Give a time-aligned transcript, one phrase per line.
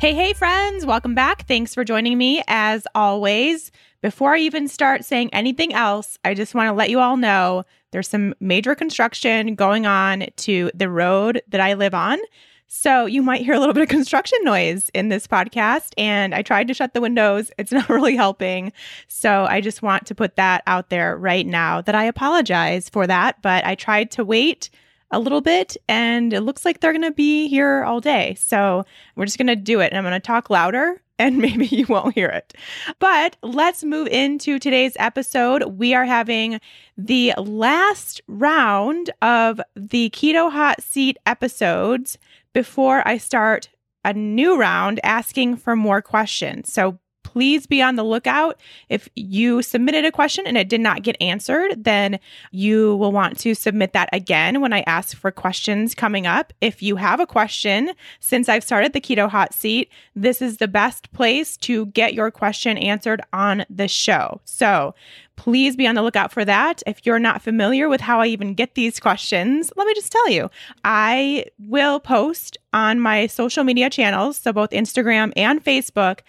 [0.00, 1.46] Hey, hey, friends, welcome back.
[1.46, 3.70] Thanks for joining me as always.
[4.00, 7.66] Before I even start saying anything else, I just want to let you all know
[7.90, 12.18] there's some major construction going on to the road that I live on.
[12.66, 15.92] So you might hear a little bit of construction noise in this podcast.
[15.98, 18.72] And I tried to shut the windows, it's not really helping.
[19.06, 23.06] So I just want to put that out there right now that I apologize for
[23.06, 23.42] that.
[23.42, 24.70] But I tried to wait
[25.10, 28.36] a little bit and it looks like they're going to be here all day.
[28.38, 28.84] So
[29.16, 31.84] we're just going to do it and I'm going to talk louder and maybe you
[31.86, 32.54] won't hear it.
[32.98, 35.64] But let's move into today's episode.
[35.64, 36.60] We are having
[36.96, 42.16] the last round of the Keto Hot Seat episodes
[42.54, 43.68] before I start
[44.02, 46.72] a new round asking for more questions.
[46.72, 46.98] So
[47.32, 48.60] please be on the lookout.
[48.88, 52.18] If you submitted a question and it did not get answered, then
[52.50, 56.52] you will want to submit that again when I ask for questions coming up.
[56.60, 60.66] If you have a question, since I've started the Keto Hot Seat, this is the
[60.68, 64.40] best place to get your question answered on the show.
[64.44, 64.94] So
[65.36, 66.82] please be on the lookout for that.
[66.86, 70.28] If you're not familiar with how I even get these questions, let me just tell
[70.28, 70.50] you
[70.84, 76.20] I will post on my social media channels, so both Instagram and Facebook,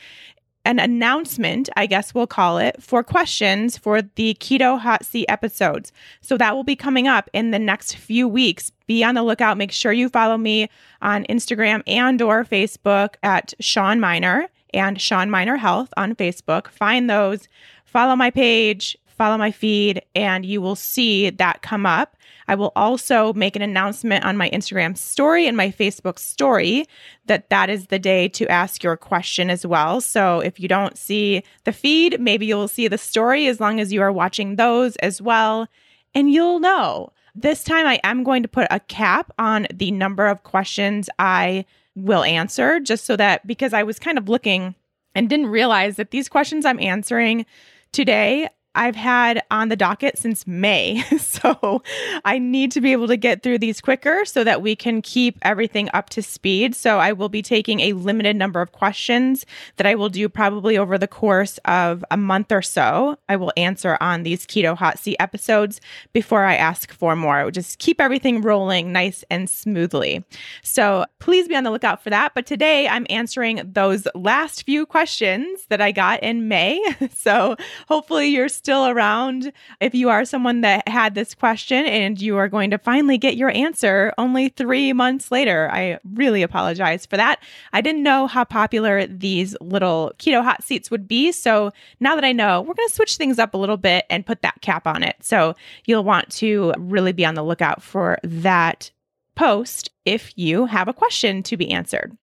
[0.65, 5.91] an announcement, I guess we'll call it, for questions for the Keto Hot Seat episodes.
[6.21, 8.71] So that will be coming up in the next few weeks.
[8.87, 9.57] Be on the lookout.
[9.57, 10.69] Make sure you follow me
[11.01, 16.67] on Instagram and or Facebook at Shawn Mynar and Shawn Mynar Health on Facebook.
[16.67, 17.47] Find those,
[17.85, 22.15] follow my page, follow my feed, and you will see that come up.
[22.47, 26.85] I will also make an announcement on my Instagram story and my Facebook story
[27.25, 30.01] that that is the day to ask your question as well.
[30.01, 33.93] So if you don't see the feed, maybe you'll see the story as long as
[33.93, 35.67] you are watching those as well,
[36.13, 37.11] and you'll know.
[37.33, 41.65] This time I am going to put a cap on the number of questions I
[41.95, 44.75] will answer just so that because I was kind of looking
[45.15, 47.45] and didn't realize that these questions I'm answering
[47.91, 51.03] today I've had on the docket since May.
[51.41, 51.81] So
[52.25, 55.39] I need to be able to get through these quicker so that we can keep
[55.41, 56.75] everything up to speed.
[56.75, 59.45] So I will be taking a limited number of questions
[59.77, 63.17] that I will do probably over the course of a month or so.
[63.27, 65.81] I will answer on these Keto Hot Seat episodes
[66.13, 67.49] before I ask for more.
[67.49, 70.23] Just keep everything rolling nice and smoothly.
[70.63, 72.33] So please be on the lookout for that.
[72.35, 76.81] But today I'm answering those last few questions that I got in May.
[77.13, 77.55] So
[77.87, 82.47] hopefully you're still around, if you are someone that had this question and you are
[82.47, 87.41] going to finally get your answer only three months later, I really apologize for that.
[87.73, 91.31] I didn't know how popular these little keto hot seats would be.
[91.31, 94.27] So now that I know, we're going to switch things up a little bit and
[94.27, 95.15] put that cap on it.
[95.21, 95.55] So
[95.85, 98.91] you'll want to really be on the lookout for that
[99.35, 102.15] post if you have a question to be answered.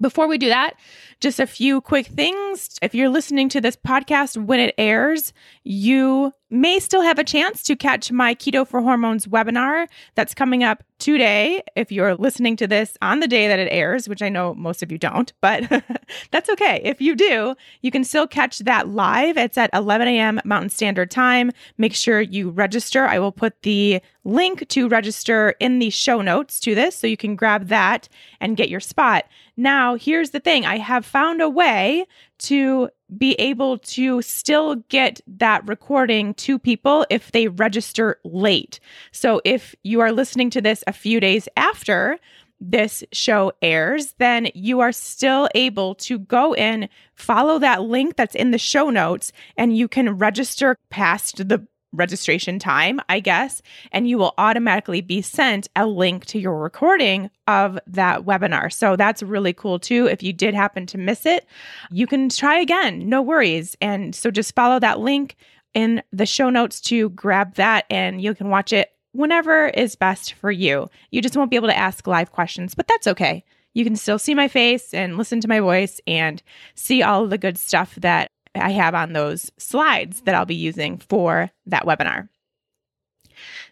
[0.00, 0.74] Before we do that,
[1.20, 2.78] just a few quick things.
[2.80, 7.62] If you're listening to this podcast when it airs, you may still have a chance
[7.62, 11.62] to catch my Keto for Hormones webinar that's coming up today.
[11.76, 14.82] If you're listening to this on the day that it airs, which I know most
[14.82, 15.64] of you don't, but
[16.30, 16.80] that's okay.
[16.84, 19.36] If you do, you can still catch that live.
[19.36, 20.40] It's at 11 a.m.
[20.44, 21.52] Mountain Standard Time.
[21.78, 23.06] Make sure you register.
[23.06, 27.16] I will put the link to register in the show notes to this so you
[27.16, 28.08] can grab that
[28.40, 29.24] and get your spot.
[29.56, 32.06] Now, here's the thing I have found a way
[32.40, 38.80] to be able to still get that recording to people if they register late.
[39.12, 42.18] So if you are listening to this a few days after,
[42.60, 48.34] this show airs, then you are still able to go in, follow that link that's
[48.34, 54.08] in the show notes, and you can register past the registration time, I guess, and
[54.08, 58.72] you will automatically be sent a link to your recording of that webinar.
[58.72, 60.06] So that's really cool too.
[60.06, 61.46] If you did happen to miss it,
[61.90, 63.76] you can try again, no worries.
[63.80, 65.36] And so just follow that link
[65.74, 70.34] in the show notes to grab that and you can watch it whenever is best
[70.34, 70.88] for you.
[71.10, 73.44] You just won't be able to ask live questions, but that's okay.
[73.74, 76.42] You can still see my face and listen to my voice and
[76.74, 80.98] see all the good stuff that I have on those slides that I'll be using
[80.98, 82.28] for that webinar.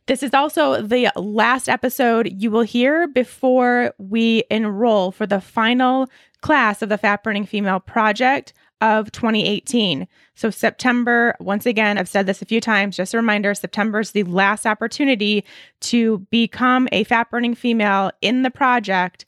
[0.06, 6.08] This is also the last episode you will hear before we enroll for the final
[6.40, 10.06] class of the Fat Burning Female Project of 2018.
[10.34, 14.12] So, September, once again, I've said this a few times, just a reminder September is
[14.12, 15.44] the last opportunity
[15.80, 19.26] to become a fat burning female in the project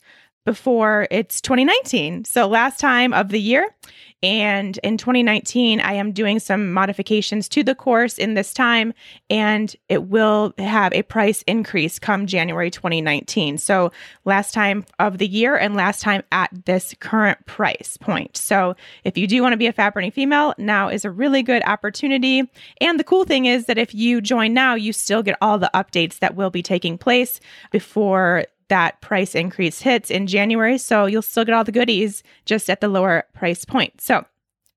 [0.51, 2.25] before it's 2019.
[2.25, 3.73] So, last time of the year.
[4.21, 8.93] And in 2019, I am doing some modifications to the course in this time,
[9.31, 13.57] and it will have a price increase come January 2019.
[13.59, 13.93] So,
[14.25, 18.35] last time of the year and last time at this current price point.
[18.35, 18.75] So,
[19.05, 21.63] if you do want to be a fat burning female, now is a really good
[21.65, 22.43] opportunity.
[22.81, 25.71] And the cool thing is that if you join now, you still get all the
[25.73, 27.39] updates that will be taking place
[27.71, 30.77] before that price increase hits in January.
[30.77, 33.99] So you'll still get all the goodies just at the lower price point.
[33.99, 34.25] So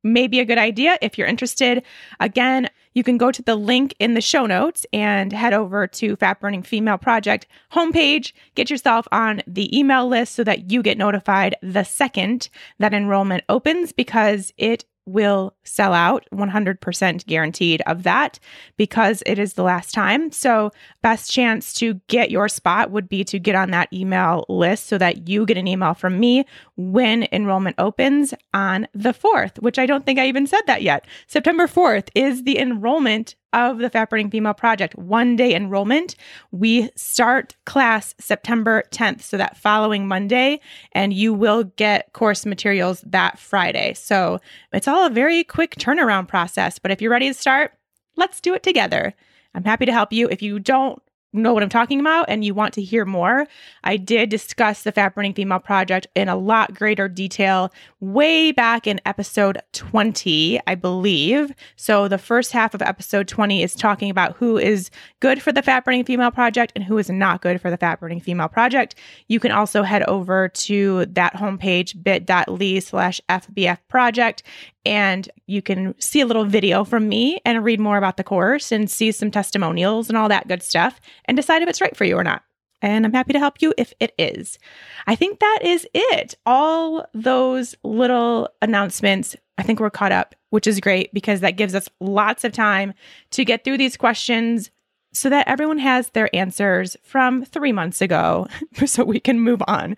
[0.03, 1.81] maybe a good idea if you're interested.
[2.19, 6.17] Again, you can go to the link in the show notes and head over to
[6.17, 8.33] Fat Burning Female Project homepage.
[8.57, 12.49] Get yourself on the email list so that you get notified the second
[12.81, 18.39] that enrollment opens because it will sell out 100% guaranteed of that
[18.77, 20.33] because it is the last time.
[20.33, 20.71] So,
[21.03, 24.99] best chance to get your spot would be to get on that email list so
[24.99, 26.45] that you get an email from me
[26.77, 31.07] when enrollment opens on the 4th, which I don't think I even said that yet.
[31.27, 36.17] September 4th is the enrollment of the Fat Burning Female Project, one day enrollment.
[36.51, 40.61] We start class September 10th, so that following Monday,
[40.93, 43.95] and you will get course materials that Friday.
[43.95, 44.41] So
[44.73, 46.79] it's all a very quick turnaround process.
[46.79, 47.73] But if you're ready to start,
[48.17, 49.15] let's do it together.
[49.55, 50.29] I'm happy to help you.
[50.29, 51.01] If you don't
[51.35, 53.47] know what I'm talking about and you want to hear more,
[53.83, 58.87] I did discuss the Fat Burning Female Project in a lot greater detail way back
[58.87, 61.53] in episode 20, I believe.
[61.77, 64.91] So the first half of episode 20 is talking about who is
[65.21, 68.01] good for the Fat Burning Female Project and who is not good for the Fat
[68.01, 68.95] Burning Female Project.
[69.29, 74.43] You can also head over to that homepage, bit.ly slash FBF project,
[74.85, 78.73] and you can see a little video from me and read more about the course
[78.73, 82.05] and see some testimonials and all that good stuff and decide if it's right for
[82.05, 82.43] you or not.
[82.83, 84.59] And I'm happy to help you if it is.
[85.07, 86.35] I think that is it.
[86.45, 91.75] All those little announcements, I think we're caught up, which is great because that gives
[91.75, 92.93] us lots of time
[93.31, 94.71] to get through these questions
[95.15, 98.49] so that everyone has their answers from three months ago
[98.85, 99.97] so we can move on.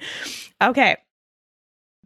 [0.63, 0.97] Okay.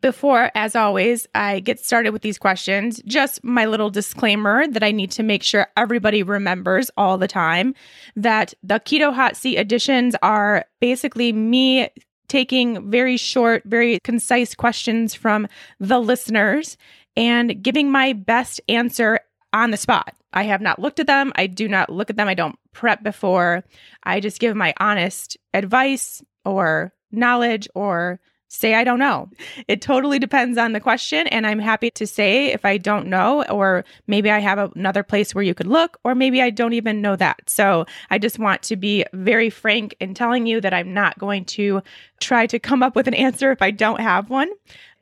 [0.00, 4.92] Before, as always, I get started with these questions, just my little disclaimer that I
[4.92, 7.74] need to make sure everybody remembers all the time
[8.16, 11.90] that the Keto Hot Seat editions are basically me
[12.28, 15.46] taking very short, very concise questions from
[15.78, 16.78] the listeners
[17.16, 19.20] and giving my best answer
[19.52, 20.14] on the spot.
[20.32, 21.32] I have not looked at them.
[21.34, 22.28] I do not look at them.
[22.28, 23.64] I don't prep before.
[24.04, 28.20] I just give my honest advice or knowledge or
[28.50, 29.30] say I don't know.
[29.68, 31.28] It totally depends on the question.
[31.28, 35.34] And I'm happy to say if I don't know, or maybe I have another place
[35.34, 37.48] where you could look, or maybe I don't even know that.
[37.48, 41.44] So I just want to be very frank in telling you that I'm not going
[41.46, 41.80] to
[42.20, 44.50] try to come up with an answer if I don't have one.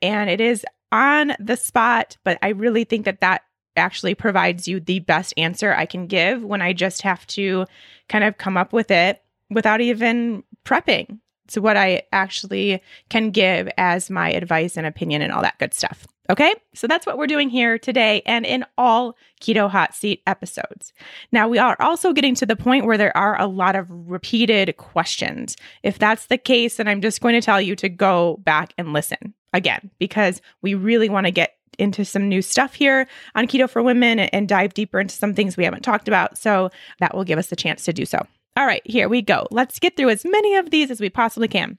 [0.03, 3.43] And it is on the spot, but I really think that that
[3.77, 7.65] actually provides you the best answer I can give when I just have to
[8.09, 11.19] kind of come up with it without even prepping
[11.49, 15.75] to what I actually can give as my advice and opinion and all that good
[15.75, 16.07] stuff.
[16.31, 20.93] Okay, so that's what we're doing here today and in all Keto Hot Seat episodes.
[21.33, 24.77] Now, we are also getting to the point where there are a lot of repeated
[24.77, 25.57] questions.
[25.83, 28.93] If that's the case, then I'm just going to tell you to go back and
[28.93, 33.71] listen again because we really want to get into some new stuff here on Keto
[33.71, 36.37] for Women and dive deeper into some things we haven't talked about.
[36.37, 38.27] So that will give us the chance to do so.
[38.59, 39.47] All right, here we go.
[39.53, 41.79] Let's get through as many of these as we possibly can.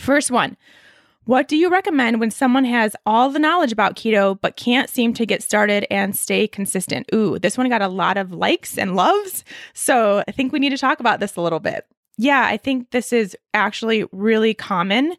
[0.00, 0.56] First one.
[1.24, 5.12] What do you recommend when someone has all the knowledge about keto but can't seem
[5.14, 7.08] to get started and stay consistent?
[7.14, 9.44] Ooh, this one got a lot of likes and loves.
[9.74, 11.86] So I think we need to talk about this a little bit.
[12.16, 15.14] Yeah, I think this is actually really common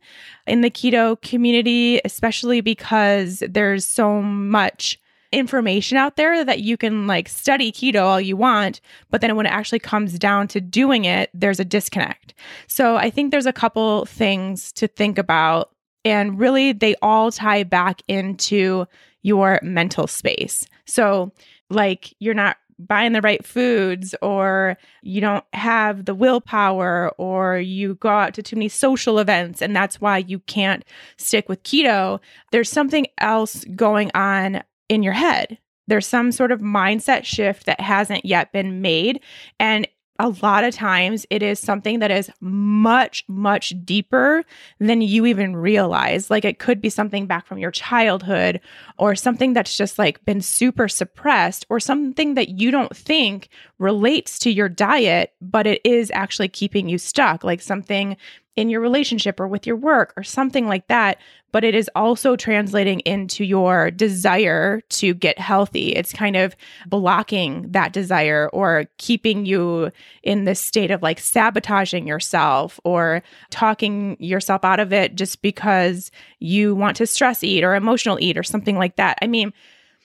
[0.48, 5.00] in the keto community, especially because there's so much
[5.32, 9.46] information out there that you can like study keto all you want, but then when
[9.46, 12.34] it actually comes down to doing it, there's a disconnect.
[12.68, 15.72] So I think there's a couple things to think about.
[16.04, 18.88] And really, they all tie back into
[19.22, 20.66] your mental space.
[20.86, 21.32] So,
[21.70, 22.58] like, you're not
[22.88, 28.44] buying the right foods or you don't have the willpower or you go out to
[28.44, 30.84] too many social events and that's why you can't
[31.18, 32.20] stick with keto
[32.52, 35.58] there's something else going on in your head
[35.88, 39.20] there's some sort of mindset shift that hasn't yet been made
[39.60, 39.88] and
[40.22, 44.44] a lot of times it is something that is much, much deeper
[44.80, 46.30] than you even realize.
[46.30, 48.62] Like it could be something back from your childhood
[49.00, 54.38] or something that's just like been super suppressed or something that you don't think relates
[54.40, 58.16] to your diet, but it is actually keeping you stuck, like something
[58.62, 61.18] in your relationship or with your work or something like that.
[61.52, 65.96] But it is also translating into your desire to get healthy.
[65.96, 69.90] It's kind of blocking that desire or keeping you
[70.22, 76.12] in this state of like sabotaging yourself or talking yourself out of it just because
[76.40, 79.18] you want to stress eat or emotional eat or something like that.
[79.24, 79.54] I mean,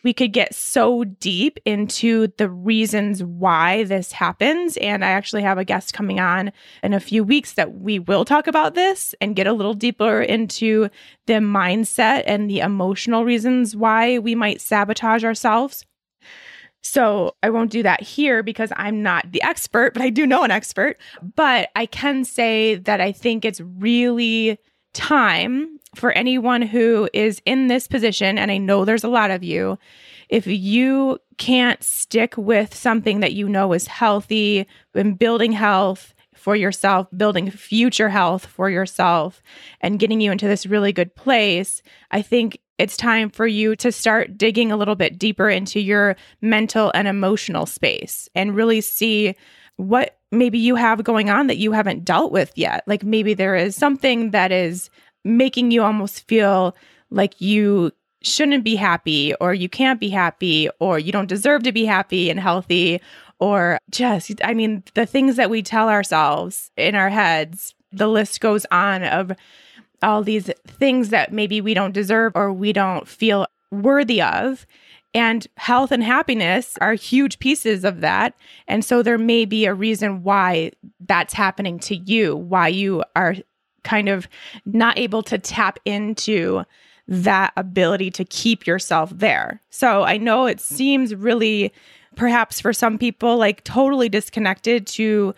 [0.06, 4.76] we could get so deep into the reasons why this happens.
[4.76, 6.52] And I actually have a guest coming on
[6.84, 10.22] in a few weeks that we will talk about this and get a little deeper
[10.22, 10.88] into
[11.26, 15.84] the mindset and the emotional reasons why we might sabotage ourselves.
[16.84, 20.44] So I won't do that here because I'm not the expert, but I do know
[20.44, 20.98] an expert.
[21.34, 24.60] But I can say that I think it's really
[24.96, 29.44] time for anyone who is in this position, and I know there's a lot of
[29.44, 29.78] you,
[30.28, 36.56] if you can't stick with something that you know is healthy and building health for
[36.56, 39.42] yourself, building future health for yourself,
[39.80, 43.90] and getting you into this really good place, I think it's time for you to
[43.90, 49.34] start digging a little bit deeper into your mental and emotional space and really see
[49.76, 52.82] what maybe you have going on that you haven't dealt with yet.
[52.86, 54.90] Like maybe there is something that is
[55.24, 56.76] making you almost feel
[57.10, 57.92] like you
[58.22, 62.30] shouldn't be happy or you can't be happy or you don't deserve to be happy
[62.30, 63.00] and healthy
[63.38, 68.40] or just I mean the things that we tell ourselves in our heads the list
[68.40, 69.32] goes on of
[70.02, 74.66] all these things that maybe we don't deserve or we don't feel worthy of
[75.16, 78.34] and health and happiness are huge pieces of that.
[78.68, 83.34] And so there may be a reason why that's happening to you, why you are
[83.82, 84.28] kind of
[84.66, 86.64] not able to tap into
[87.08, 89.62] that ability to keep yourself there.
[89.70, 91.72] So I know it seems really,
[92.14, 95.34] perhaps for some people, like totally disconnected to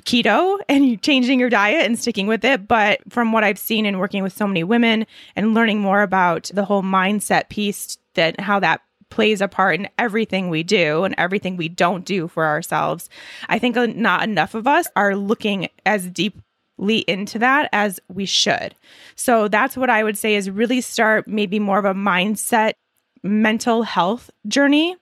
[0.00, 2.66] keto and changing your diet and sticking with it.
[2.66, 6.50] But from what I've seen and working with so many women and learning more about
[6.52, 11.14] the whole mindset piece, that how that plays a part in everything we do and
[11.18, 13.10] everything we don't do for ourselves.
[13.48, 16.40] I think not enough of us are looking as deep
[17.06, 18.74] into that as we should.
[19.14, 22.72] So that's what I would say is really start maybe more of a mindset
[23.22, 24.96] mental health journey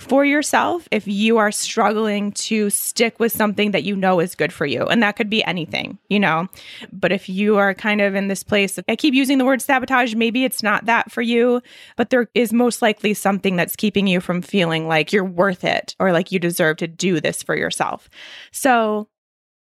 [0.00, 4.52] for yourself if you are struggling to stick with something that you know is good
[4.52, 4.86] for you.
[4.86, 6.48] And that could be anything, you know.
[6.90, 10.14] But if you are kind of in this place, I keep using the word sabotage,
[10.14, 11.60] maybe it's not that for you,
[11.96, 15.94] but there is most likely something that's keeping you from feeling like you're worth it
[16.00, 18.08] or like you deserve to do this for yourself.
[18.52, 19.08] So,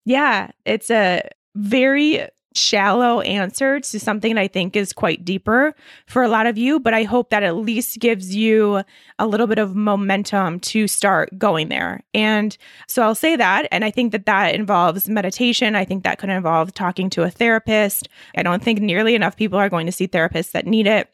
[0.04, 2.28] yeah, it's a very
[2.58, 5.74] shallow answer to something that I think is quite deeper
[6.06, 8.82] for a lot of you, but I hope that at least gives you
[9.18, 12.02] a little bit of momentum to start going there.
[12.14, 13.68] And so I'll say that.
[13.70, 15.74] And I think that that involves meditation.
[15.74, 18.08] I think that could involve talking to a therapist.
[18.36, 21.08] I don't think nearly enough people are going to see therapists that need it.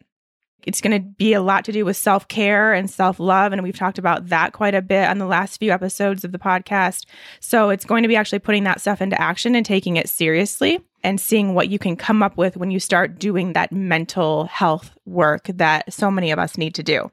[0.67, 3.53] It's going to be a lot to do with self care and self love.
[3.53, 6.39] And we've talked about that quite a bit on the last few episodes of the
[6.39, 7.07] podcast.
[7.41, 10.81] So it's going to be actually putting that stuff into action and taking it seriously
[11.05, 14.91] and seeing what you can come up with when you start doing that mental health
[15.05, 17.11] work that so many of us need to do.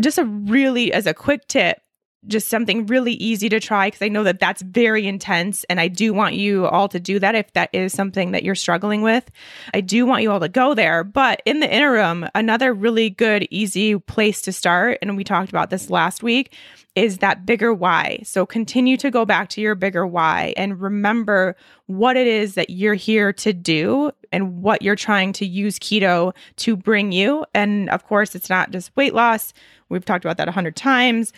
[0.00, 1.80] Just a really, as a quick tip,
[2.28, 5.64] just something really easy to try because I know that that's very intense.
[5.64, 8.54] And I do want you all to do that if that is something that you're
[8.54, 9.30] struggling with.
[9.74, 11.02] I do want you all to go there.
[11.02, 15.70] But in the interim, another really good, easy place to start, and we talked about
[15.70, 16.54] this last week,
[16.94, 18.20] is that bigger why.
[18.24, 22.70] So continue to go back to your bigger why and remember what it is that
[22.70, 27.44] you're here to do and what you're trying to use keto to bring you.
[27.54, 29.52] And of course, it's not just weight loss.
[29.88, 31.32] We've talked about that a hundred times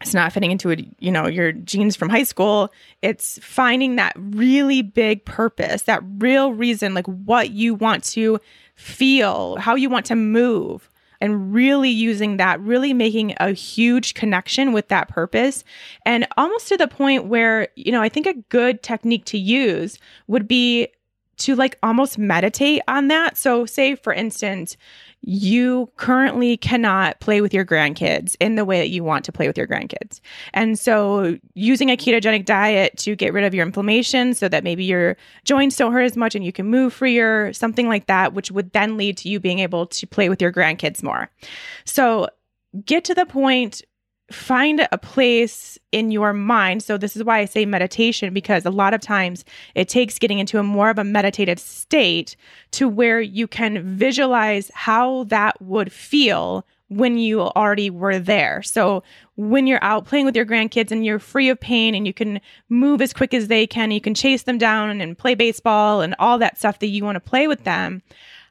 [0.00, 2.72] it's not fitting into a, you know your jeans from high school
[3.02, 8.38] it's finding that really big purpose that real reason like what you want to
[8.74, 14.72] feel how you want to move and really using that, really making a huge connection
[14.72, 15.64] with that purpose.
[16.04, 19.98] And almost to the point where, you know, I think a good technique to use
[20.26, 20.88] would be
[21.38, 23.36] to like almost meditate on that.
[23.36, 24.76] So, say for instance,
[25.28, 29.48] you currently cannot play with your grandkids in the way that you want to play
[29.48, 30.20] with your grandkids.
[30.54, 34.84] And so, using a ketogenic diet to get rid of your inflammation so that maybe
[34.84, 38.52] your joints don't hurt as much and you can move freer, something like that, which
[38.52, 41.28] would then lead to you being able to play with your grandkids more.
[41.84, 42.28] So,
[42.84, 43.82] get to the point
[44.30, 46.82] find a place in your mind.
[46.82, 50.38] So, this is why I say meditation, because a lot of times it takes getting
[50.38, 52.36] into a more of a meditative state
[52.72, 58.62] to where you can visualize how that would feel when you already were there.
[58.62, 59.02] So,
[59.36, 62.40] when you're out playing with your grandkids and you're free of pain and you can
[62.68, 66.14] move as quick as they can, you can chase them down and play baseball and
[66.18, 68.02] all that stuff that you want to play with them.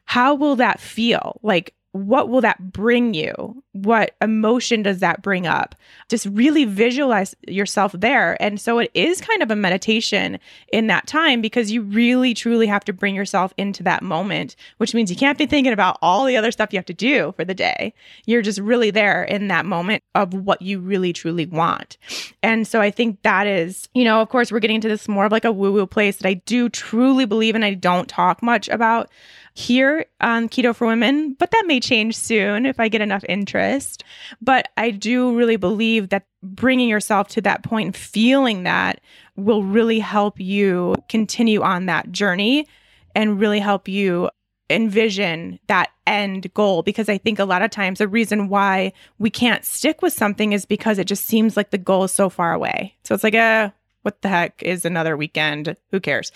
[0.06, 1.40] How will that feel?
[1.42, 3.62] Like, what will that bring you?
[3.72, 5.74] What emotion does that bring up?
[6.08, 8.40] Just really visualize yourself there.
[8.42, 10.38] And so it is kind of a meditation
[10.72, 14.94] in that time because you really truly have to bring yourself into that moment, which
[14.94, 17.44] means you can't be thinking about all the other stuff you have to do for
[17.44, 17.92] the day.
[18.24, 21.98] You're just really there in that moment of what you really truly want.
[22.42, 25.26] And so I think that is, you know, of course, we're getting into this more
[25.26, 28.42] of like a woo woo place that I do truly believe and I don't talk
[28.42, 29.10] much about
[29.56, 34.04] here on Keto for Women, but that may change soon if I get enough interest.
[34.42, 39.00] But I do really believe that bringing yourself to that point and feeling that
[39.34, 42.66] will really help you continue on that journey
[43.14, 44.28] and really help you
[44.68, 49.30] envision that end goal because I think a lot of times the reason why we
[49.30, 52.52] can't stick with something is because it just seems like the goal is so far
[52.52, 52.94] away.
[53.04, 53.70] So it's like, uh,
[54.02, 55.76] what the heck is another weekend?
[55.92, 56.30] Who cares?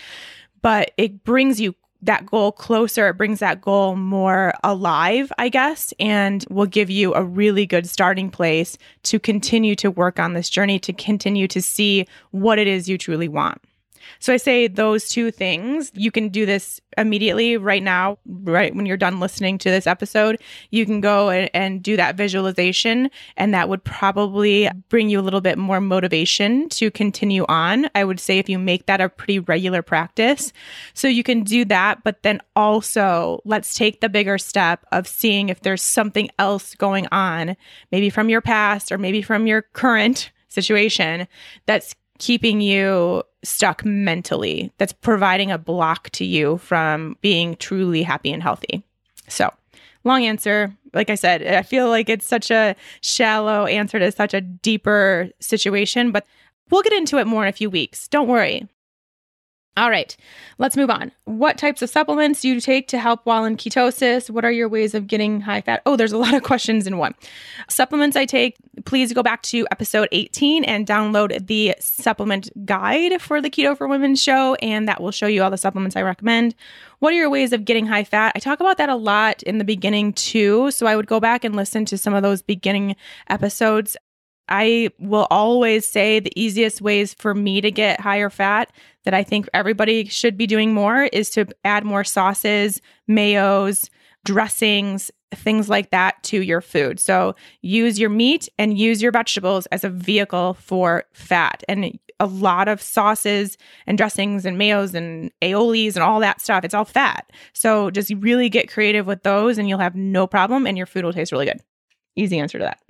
[0.62, 5.92] But it brings you that goal closer, it brings that goal more alive, I guess,
[6.00, 10.48] and will give you a really good starting place to continue to work on this
[10.48, 13.60] journey, to continue to see what it is you truly want.
[14.18, 15.90] So I say those two things.
[15.94, 20.40] You can do this immediately right now, right when you're done listening to this episode.
[20.70, 25.22] You can go and, and, do that visualization, and that would probably bring you a
[25.22, 27.88] little bit more motivation to continue on.
[27.94, 30.52] I would say if you make that a pretty regular practice.
[30.94, 35.48] So you can do that, but then also let's take the bigger step of seeing
[35.48, 37.56] if there's something else going on,
[37.92, 41.28] maybe from your past or maybe from your current situation
[41.66, 48.30] that's keeping you stuck mentally, that's providing a block to you from being truly happy
[48.30, 48.84] and healthy.
[49.26, 49.52] So,
[50.04, 50.72] long answer.
[50.92, 55.30] Like I said, I feel like it's such a shallow answer to such a deeper
[55.40, 56.26] situation, but
[56.70, 58.06] we'll get into it more in a few weeks.
[58.08, 58.68] Don't worry.
[59.76, 60.16] All right,
[60.58, 61.12] let's move on.
[61.24, 64.28] What types of supplements do you take to help while in ketosis?
[64.28, 65.80] What are your ways of getting high fat?
[65.86, 67.14] Oh, there's a lot of questions in one.
[67.68, 73.40] Supplements I take, please go back to episode 18 and download the supplement guide for
[73.40, 76.56] the Keto for Women show, and that will show you all the supplements I recommend.
[76.98, 78.32] What are your ways of getting high fat?
[78.34, 80.72] I talk about that a lot in the beginning too.
[80.72, 82.96] So I would go back and listen to some of those beginning
[83.28, 83.96] episodes.
[84.50, 88.72] I will always say the easiest ways for me to get higher fat
[89.04, 93.88] that I think everybody should be doing more is to add more sauces, mayos,
[94.24, 96.98] dressings, things like that to your food.
[96.98, 101.62] So use your meat and use your vegetables as a vehicle for fat.
[101.68, 106.64] And a lot of sauces and dressings and mayos and aiolis and all that stuff,
[106.64, 107.30] it's all fat.
[107.54, 111.04] So just really get creative with those and you'll have no problem and your food
[111.04, 111.60] will taste really good.
[112.16, 112.80] Easy answer to that.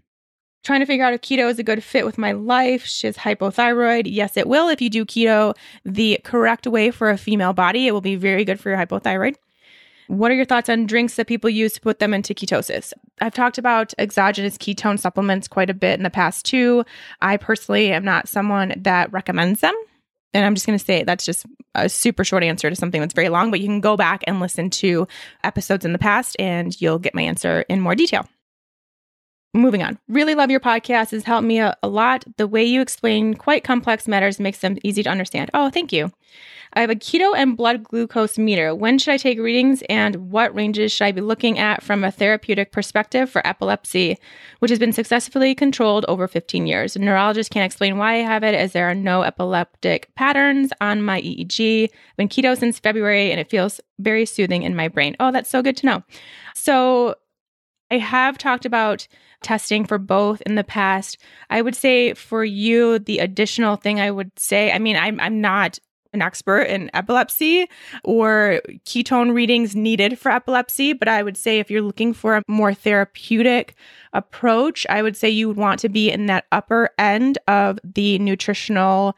[0.62, 2.84] Trying to figure out if keto is a good fit with my life.
[2.84, 4.02] She's hypothyroid.
[4.06, 4.68] Yes, it will.
[4.68, 8.44] If you do keto the correct way for a female body, it will be very
[8.44, 9.36] good for your hypothyroid.
[10.08, 12.92] What are your thoughts on drinks that people use to put them into ketosis?
[13.20, 16.84] I've talked about exogenous ketone supplements quite a bit in the past too.
[17.22, 19.74] I personally am not someone that recommends them.
[20.34, 23.14] And I'm just going to say that's just a super short answer to something that's
[23.14, 25.06] very long, but you can go back and listen to
[25.44, 28.28] episodes in the past and you'll get my answer in more detail.
[29.52, 29.98] Moving on.
[30.08, 31.10] Really love your podcast.
[31.10, 32.24] Has helped me a, a, lot.
[32.36, 35.50] The way you explain quite complex matters makes them easy to understand.
[35.54, 36.12] Oh, thank you.
[36.74, 38.76] I have a keto and blood glucose meter.
[38.76, 42.12] When should I take readings and what ranges should I be looking at from a
[42.12, 44.18] therapeutic perspective for epilepsy,
[44.60, 46.94] which has been successfully controlled over 15 years?
[46.94, 51.02] A neurologist can't explain why I have it as there are no epileptic patterns on
[51.02, 51.84] my EEG.
[51.86, 55.16] I've been keto since February and it feels very soothing in my brain.
[55.18, 56.04] Oh, that's so good to know.
[56.54, 57.16] So
[57.90, 59.08] I have talked about
[59.42, 61.18] testing for both in the past.
[61.48, 65.40] I would say for you, the additional thing I would say, I mean, I'm, I'm
[65.40, 65.78] not
[66.12, 67.68] an expert in epilepsy
[68.04, 72.42] or ketone readings needed for epilepsy, but I would say if you're looking for a
[72.48, 73.74] more therapeutic
[74.12, 78.18] approach, I would say you would want to be in that upper end of the
[78.18, 79.16] nutritional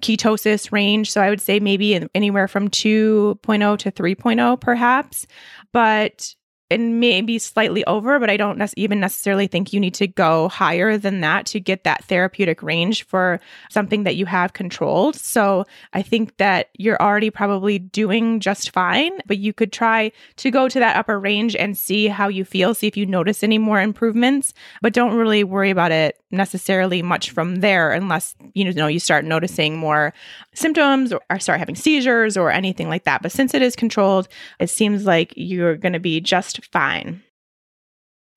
[0.00, 1.10] ketosis range.
[1.10, 5.26] So I would say maybe anywhere from 2.0 to 3.0, perhaps.
[5.72, 6.34] But
[6.70, 10.48] and maybe slightly over, but I don't ne- even necessarily think you need to go
[10.48, 15.16] higher than that to get that therapeutic range for something that you have controlled.
[15.16, 20.50] So I think that you're already probably doing just fine, but you could try to
[20.50, 23.58] go to that upper range and see how you feel, see if you notice any
[23.58, 28.86] more improvements, but don't really worry about it necessarily much from there unless you know
[28.86, 30.12] you start noticing more
[30.54, 33.22] symptoms or, or start having seizures or anything like that.
[33.22, 34.28] But since it is controlled,
[34.60, 37.22] it seems like you're going to be just just fine.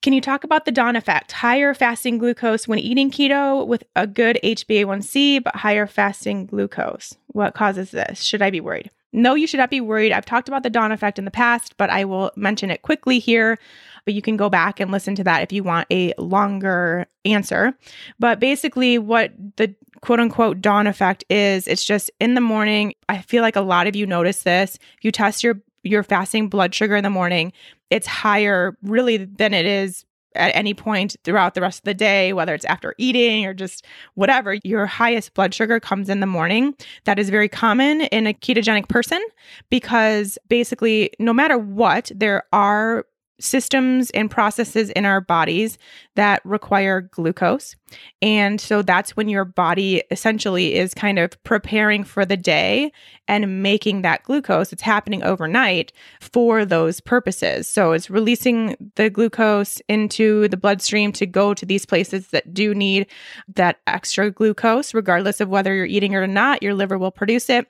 [0.03, 1.31] Can you talk about the dawn effect?
[1.31, 7.15] Higher fasting glucose when eating keto with a good HbA1c, but higher fasting glucose.
[7.27, 8.23] What causes this?
[8.23, 8.91] Should I be worried?
[9.11, 10.11] No, you should not be worried.
[10.11, 13.19] I've talked about the dawn effect in the past, but I will mention it quickly
[13.19, 13.57] here.
[14.05, 17.73] But you can go back and listen to that if you want a longer answer.
[18.19, 22.93] But basically, what the quote unquote dawn effect is, it's just in the morning.
[23.09, 24.77] I feel like a lot of you notice this.
[25.01, 27.53] You test your your fasting blood sugar in the morning,
[27.89, 30.05] it's higher really than it is
[30.35, 33.85] at any point throughout the rest of the day, whether it's after eating or just
[34.13, 36.75] whatever, your highest blood sugar comes in the morning.
[37.05, 39.23] That is very common in a ketogenic person
[39.69, 43.05] because basically, no matter what, there are
[43.39, 45.77] systems and processes in our bodies
[46.15, 47.75] that require glucose.
[48.21, 52.91] And so that's when your body essentially is kind of preparing for the day
[53.27, 54.73] and making that glucose.
[54.73, 57.67] It's happening overnight for those purposes.
[57.67, 62.73] So it's releasing the glucose into the bloodstream to go to these places that do
[62.73, 63.07] need
[63.53, 67.49] that extra glucose, regardless of whether you're eating it or not, your liver will produce
[67.49, 67.67] it.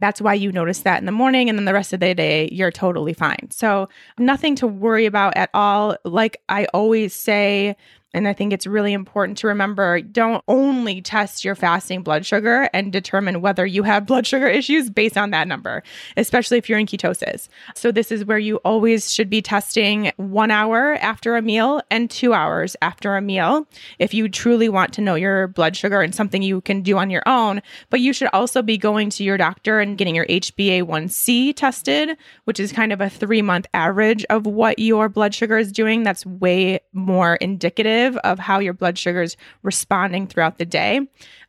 [0.00, 2.48] That's why you notice that in the morning, and then the rest of the day,
[2.52, 3.50] you're totally fine.
[3.50, 5.96] So, nothing to worry about at all.
[6.04, 7.76] Like I always say,
[8.14, 12.70] and I think it's really important to remember don't only test your fasting blood sugar
[12.72, 15.82] and determine whether you have blood sugar issues based on that number,
[16.16, 17.48] especially if you're in ketosis.
[17.74, 22.10] So, this is where you always should be testing one hour after a meal and
[22.10, 23.66] two hours after a meal
[23.98, 27.10] if you truly want to know your blood sugar and something you can do on
[27.10, 27.60] your own.
[27.90, 32.60] But you should also be going to your doctor and getting your HbA1c tested, which
[32.60, 36.04] is kind of a three month average of what your blood sugar is doing.
[36.04, 41.00] That's way more indicative of how your blood sugar is responding throughout the day.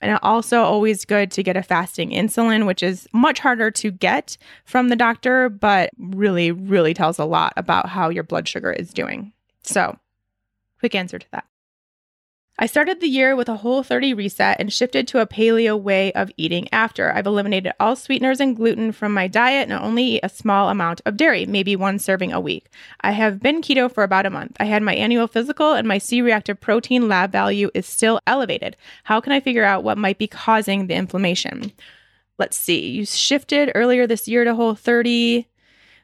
[0.02, 4.38] And also always good to get a fasting insulin, which is much harder to get
[4.66, 8.94] from the doctor, but really, really tells a lot about how your blood sugar is
[8.94, 9.34] doing.
[9.64, 9.98] So,
[10.80, 11.46] quick answer to that.
[12.58, 16.14] I started the year with a whole 30 reset and shifted to a paleo way
[16.14, 17.12] of eating after.
[17.12, 21.02] I've eliminated all sweeteners and gluten from my diet and only eat a small amount
[21.06, 22.70] of dairy, maybe one serving a week.
[23.02, 24.56] I have been keto for about a month.
[24.58, 28.78] I had my annual physical and my C reactive protein lab value is still elevated.
[29.04, 31.74] How can I figure out what might be causing the inflammation?
[32.40, 32.88] Let's see.
[32.88, 35.46] You shifted earlier this year to whole 30.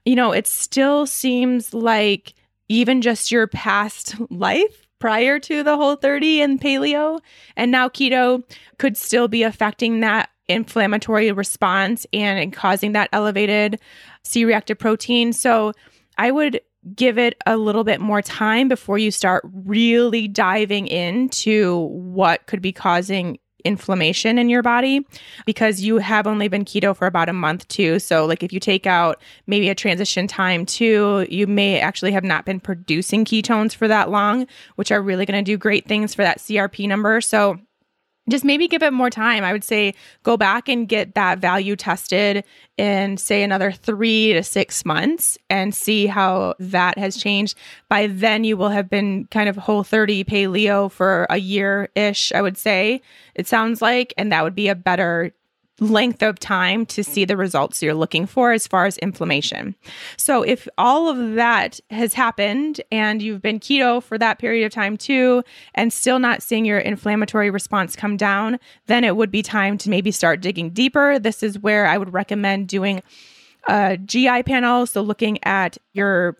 [0.03, 2.33] You know, it still seems like
[2.67, 7.19] even just your past life prior to the whole 30 and paleo
[7.57, 8.41] and now keto
[8.77, 13.79] could still be affecting that inflammatory response and causing that elevated
[14.23, 15.33] C reactive protein.
[15.33, 15.73] So
[16.17, 16.61] I would
[16.95, 22.61] give it a little bit more time before you start really diving into what could
[22.61, 25.05] be causing inflammation in your body
[25.45, 27.99] because you have only been keto for about a month too.
[27.99, 32.23] So, like if you take out maybe a transition time too, you may actually have
[32.23, 36.13] not been producing ketones for that long, which are really going to do great things
[36.13, 37.21] for that CRP number.
[37.21, 37.59] So,
[38.29, 39.43] just maybe give it more time.
[39.43, 42.43] I would say go back and get that value tested
[42.77, 47.57] in, say, another three to six months and see how that has changed.
[47.89, 52.31] By then, you will have been kind of whole 30 paleo for a year ish,
[52.31, 53.01] I would say,
[53.35, 54.13] it sounds like.
[54.17, 55.33] And that would be a better
[55.79, 59.75] length of time to see the results you're looking for as far as inflammation.
[60.17, 64.71] So, if all of that has happened and you've been keto for that period of
[64.71, 69.41] time too, and still not seeing your inflammatory response come down, then it would be
[69.41, 71.17] time to maybe start digging deeper.
[71.17, 73.01] This is where I would recommend doing
[73.67, 74.85] a GI panel.
[74.85, 76.37] So, looking at your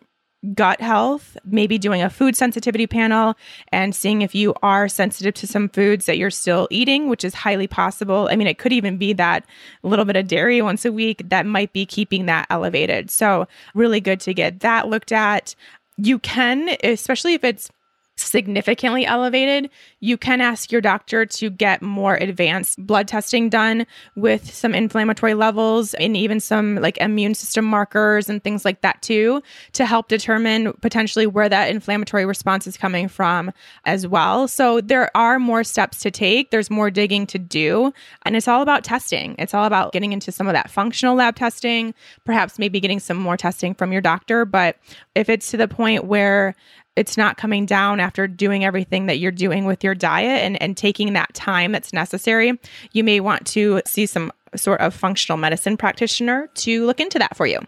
[0.54, 3.36] gut health, maybe doing a food sensitivity panel
[3.70, 7.34] and seeing if you are sensitive to some foods that you're still eating, which is
[7.34, 8.28] highly possible.
[8.30, 9.46] I mean, it could even be that
[9.84, 13.10] a little bit of dairy once a week that might be keeping that elevated.
[13.10, 15.54] So, really good to get that looked at.
[15.96, 17.70] You can, especially if it's
[18.16, 19.70] significantly elevated,
[20.00, 25.34] you can ask your doctor to get more advanced blood testing done with some inflammatory
[25.34, 30.08] levels and even some like immune system markers and things like that too to help
[30.08, 33.50] determine potentially where that inflammatory response is coming from
[33.84, 34.46] as well.
[34.46, 37.92] So there are more steps to take, there's more digging to do,
[38.24, 39.34] and it's all about testing.
[39.38, 41.94] It's all about getting into some of that functional lab testing,
[42.24, 44.76] perhaps maybe getting some more testing from your doctor, but
[45.14, 46.54] if it's to the point where
[46.96, 50.76] it's not coming down after doing everything that you're doing with your diet and, and
[50.76, 52.58] taking that time that's necessary,
[52.92, 57.36] you may want to see some sort of functional medicine practitioner to look into that
[57.36, 57.60] for you.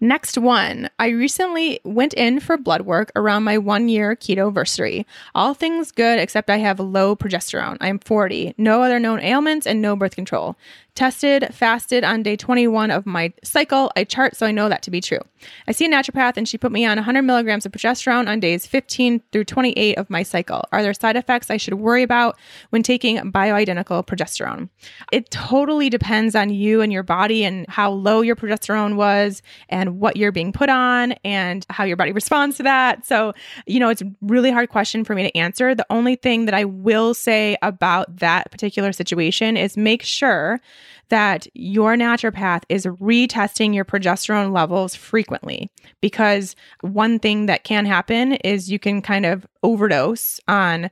[0.00, 5.06] Next one, I recently went in for blood work around my one year keto anniversary.
[5.34, 7.78] All things good except I have low progesterone.
[7.80, 10.56] I'm 40, no other known ailments, and no birth control
[10.94, 13.90] tested, fasted on day 21 of my cycle.
[13.96, 15.18] I chart, so I know that to be true.
[15.66, 18.66] I see a naturopath and she put me on 100 milligrams of progesterone on days
[18.66, 20.64] 15 through 28 of my cycle.
[20.72, 22.38] Are there side effects I should worry about
[22.70, 24.68] when taking bioidentical progesterone?
[25.12, 30.00] It totally depends on you and your body and how low your progesterone was and
[30.00, 33.04] what you're being put on and how your body responds to that.
[33.04, 33.34] So,
[33.66, 35.74] you know, it's a really hard question for me to answer.
[35.74, 40.60] The only thing that I will say about that particular situation is make sure
[41.08, 48.32] that your naturopath is retesting your progesterone levels frequently because one thing that can happen
[48.34, 50.90] is you can kind of overdose on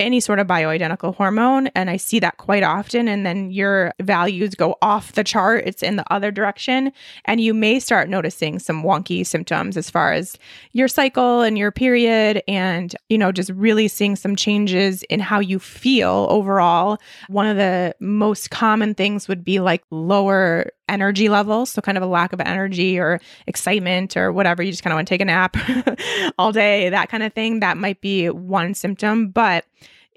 [0.00, 1.68] any sort of bioidentical hormone.
[1.68, 3.06] And I see that quite often.
[3.06, 6.92] And then your values go off the chart, it's in the other direction.
[7.26, 10.36] And you may start noticing some wonky symptoms as far as
[10.72, 15.38] your cycle and your period, and, you know, just really seeing some changes in how
[15.38, 16.98] you feel overall.
[17.28, 21.70] One of the most common things would be like lower energy levels.
[21.70, 24.62] So, kind of a lack of energy or excitement or whatever.
[24.62, 25.56] You just kind of want to take a nap
[26.38, 27.60] all day, that kind of thing.
[27.60, 29.64] That might be one symptom, but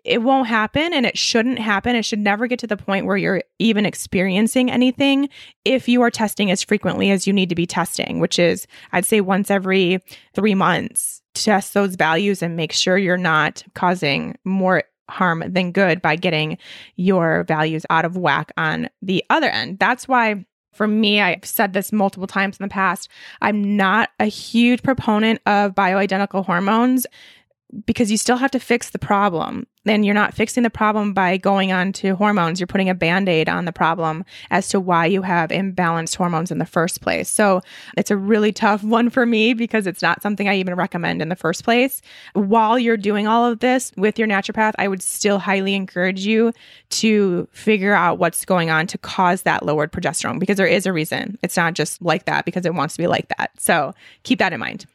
[0.03, 1.95] it won't happen and it shouldn't happen.
[1.95, 5.29] It should never get to the point where you're even experiencing anything
[5.63, 9.05] if you are testing as frequently as you need to be testing, which is, I'd
[9.05, 9.99] say, once every
[10.35, 11.21] three months.
[11.33, 16.57] Test those values and make sure you're not causing more harm than good by getting
[16.95, 19.79] your values out of whack on the other end.
[19.79, 23.09] That's why for me, I've said this multiple times in the past.
[23.41, 27.05] I'm not a huge proponent of bioidentical hormones
[27.85, 29.67] because you still have to fix the problem.
[29.85, 32.59] Then you're not fixing the problem by going on to hormones.
[32.59, 36.51] You're putting a band aid on the problem as to why you have imbalanced hormones
[36.51, 37.29] in the first place.
[37.29, 37.61] So
[37.97, 41.29] it's a really tough one for me because it's not something I even recommend in
[41.29, 42.01] the first place.
[42.33, 46.53] While you're doing all of this with your naturopath, I would still highly encourage you
[46.91, 50.93] to figure out what's going on to cause that lowered progesterone because there is a
[50.93, 51.37] reason.
[51.43, 53.51] It's not just like that because it wants to be like that.
[53.57, 54.85] So keep that in mind.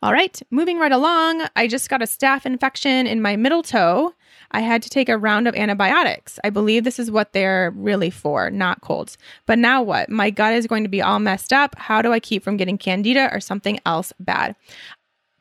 [0.00, 1.44] All right, moving right along.
[1.56, 4.14] I just got a staph infection in my middle toe.
[4.52, 6.38] I had to take a round of antibiotics.
[6.44, 9.18] I believe this is what they're really for, not colds.
[9.44, 10.08] But now what?
[10.08, 11.74] My gut is going to be all messed up.
[11.76, 14.54] How do I keep from getting candida or something else bad?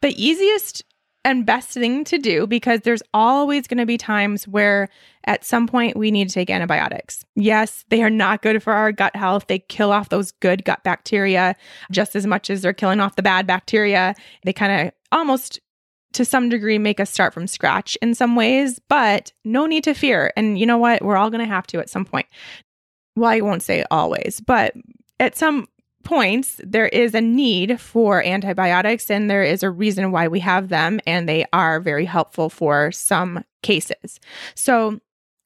[0.02, 0.84] The easiest
[1.24, 4.90] and best thing to do because there's always going to be times where
[5.28, 7.24] at some point we need to take antibiotics.
[7.36, 9.46] Yes, they are not good for our gut health.
[9.48, 11.56] They kill off those good gut bacteria
[11.92, 14.16] just as much as they're killing off the bad bacteria.
[14.44, 15.60] They kind of almost
[16.14, 19.94] to some degree make us start from scratch in some ways, but no need to
[19.94, 20.32] fear.
[20.36, 21.04] And you know what?
[21.04, 22.26] We're all going to have to at some point.
[23.16, 24.74] Well, I won't say always, but
[25.20, 25.68] at some
[26.04, 30.70] points, there is a need for antibiotics and there is a reason why we have
[30.70, 34.20] them, and they are very helpful for some cases.
[34.56, 35.02] So,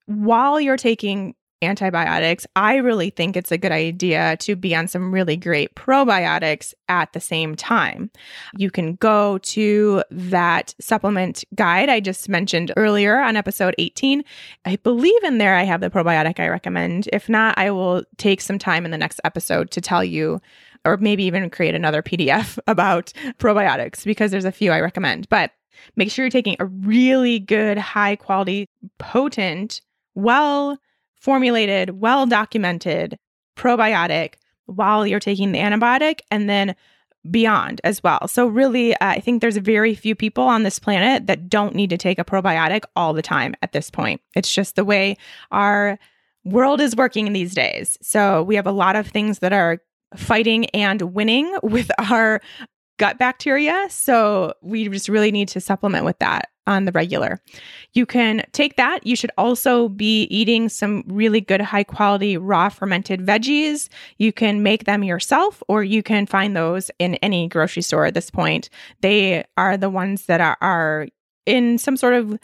[0.05, 5.13] while you're taking antibiotics, I really think it's a good idea to be on some
[5.13, 8.09] really great probiotics at the same time.
[8.57, 14.23] You can go to that supplement guide I just mentioned earlier on episode 18.
[14.65, 17.07] I believe in there I have the probiotic I recommend.
[17.13, 20.41] If not, I will take some time in the next episode to tell you
[20.83, 25.29] or maybe even create another PDF about probiotics because there's a few I recommend.
[25.29, 25.51] But
[25.95, 29.81] make sure you're taking a really good, high quality, potent,
[30.15, 30.77] well
[31.15, 33.17] formulated, well documented
[33.55, 36.75] probiotic while you're taking the antibiotic and then
[37.29, 38.27] beyond as well.
[38.27, 41.91] So, really, uh, I think there's very few people on this planet that don't need
[41.91, 44.21] to take a probiotic all the time at this point.
[44.35, 45.17] It's just the way
[45.51, 45.99] our
[46.43, 47.97] world is working these days.
[48.01, 49.79] So, we have a lot of things that are
[50.15, 52.41] fighting and winning with our
[52.97, 53.87] gut bacteria.
[53.89, 57.41] So we just really need to supplement with that on the regular.
[57.93, 59.05] You can take that.
[59.05, 63.89] You should also be eating some really good, high quality raw fermented veggies.
[64.17, 68.13] You can make them yourself, or you can find those in any grocery store at
[68.13, 68.69] this point.
[69.01, 71.07] They are the ones that are, are
[71.45, 72.37] in some sort of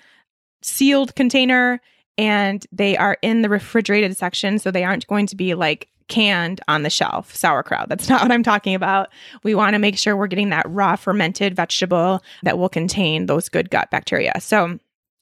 [0.64, 1.80] sealed container
[2.18, 4.58] and they are in the refrigerated section.
[4.58, 7.90] So they aren't going to be like canned on the shelf sauerkraut.
[7.90, 9.10] That's not what I'm talking about.
[9.44, 13.50] We want to make sure we're getting that raw fermented vegetable that will contain those
[13.50, 14.34] good gut bacteria.
[14.40, 14.80] So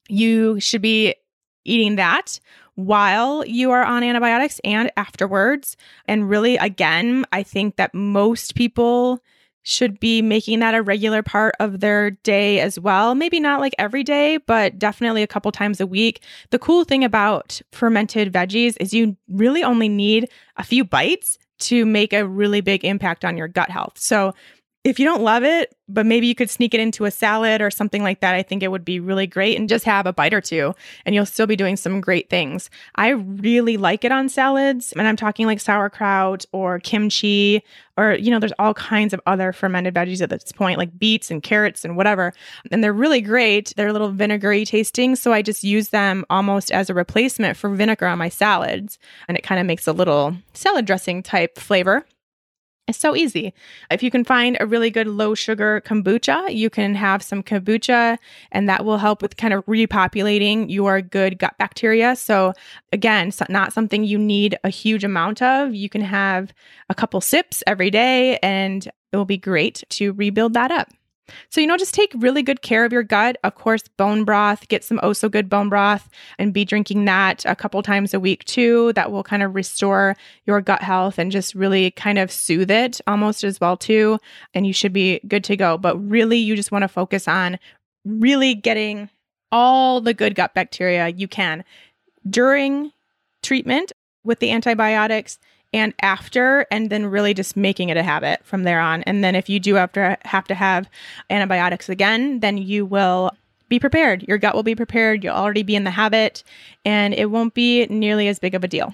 [0.08, 1.16] you should be
[1.64, 2.40] eating that
[2.76, 5.78] while you are on antibiotics and afterwards.
[6.08, 9.22] And really, again, I think that most people
[9.66, 13.16] should be making that a regular part of their day as well.
[13.16, 16.22] Maybe not like every day, but definitely a couple times a week.
[16.52, 21.84] The cool thing about fermented veggies is you really only need a few bites to
[21.84, 23.94] make a really big impact on your gut health.
[23.98, 24.34] So
[24.86, 27.72] if you don't love it, but maybe you could sneak it into a salad or
[27.72, 30.34] something like that, I think it would be really great and just have a bite
[30.34, 32.70] or two and you'll still be doing some great things.
[32.94, 37.64] I really like it on salads and I'm talking like sauerkraut or kimchi
[37.98, 41.32] or, you know, there's all kinds of other fermented veggies at this point, like beets
[41.32, 42.32] and carrots and whatever.
[42.72, 43.74] And they're really great.
[43.76, 45.16] They're a little vinegary tasting.
[45.16, 49.00] So I just use them almost as a replacement for vinegar on my salads.
[49.28, 52.06] And it kind of makes a little salad dressing type flavor.
[52.88, 53.52] It's so easy.
[53.90, 58.20] If you can find a really good low sugar kombucha, you can have some kombucha
[58.52, 62.16] and that will help with kind of repopulating your good gut bacteria.
[62.16, 62.54] So,
[62.94, 65.74] again, not something you need a huge amount of.
[65.74, 66.54] You can have
[66.88, 70.90] a couple sips every day and it will be great to rebuild that up.
[71.50, 73.38] So, you know, just take really good care of your gut.
[73.44, 77.44] Of course, bone broth, get some oh so good bone broth and be drinking that
[77.46, 78.94] a couple times a week too.
[78.94, 83.02] That will kind of restore your gut health and just really kind of soothe it
[83.08, 84.20] almost as well too.
[84.54, 85.78] And you should be good to go.
[85.78, 87.60] But really, you just want to focus on
[88.06, 89.10] really getting
[89.52, 91.64] all the good gut bacteria you can
[92.30, 92.92] during
[93.42, 93.92] treatment
[94.24, 95.40] with the antibiotics
[95.74, 99.04] and after, and then really just making it a habit from there on.
[99.04, 100.90] And then if you do have to have to have
[101.30, 103.32] antibiotics again, then you will
[103.68, 104.24] be prepared.
[104.24, 105.24] Your gut will be prepared.
[105.24, 106.44] You'll already be in the habit,
[106.84, 108.94] and it won't be nearly as big of a deal.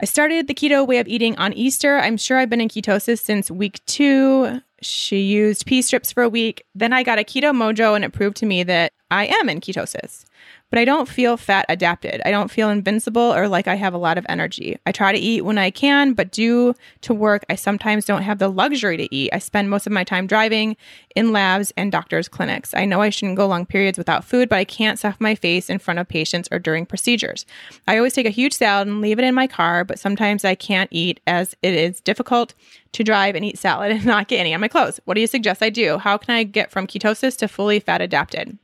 [0.00, 1.98] I started the keto way of eating on Easter.
[1.98, 4.60] I'm sure I've been in ketosis since week two.
[4.82, 6.64] She used pee strips for a week.
[6.74, 9.60] Then I got a keto mojo, and it proved to me that I am in
[9.60, 10.24] ketosis
[10.74, 12.20] but I don't feel fat adapted.
[12.24, 14.76] I don't feel invincible or like I have a lot of energy.
[14.84, 18.40] I try to eat when I can, but due to work, I sometimes don't have
[18.40, 19.30] the luxury to eat.
[19.32, 20.76] I spend most of my time driving
[21.14, 22.74] in labs and doctors' clinics.
[22.74, 25.70] I know I shouldn't go long periods without food, but I can't stuff my face
[25.70, 27.46] in front of patients or during procedures.
[27.86, 30.56] I always take a huge salad and leave it in my car, but sometimes I
[30.56, 32.52] can't eat as it is difficult
[32.94, 34.98] to drive and eat salad and not get any on my clothes.
[35.04, 35.98] What do you suggest I do?
[35.98, 38.58] How can I get from ketosis to fully fat adapted?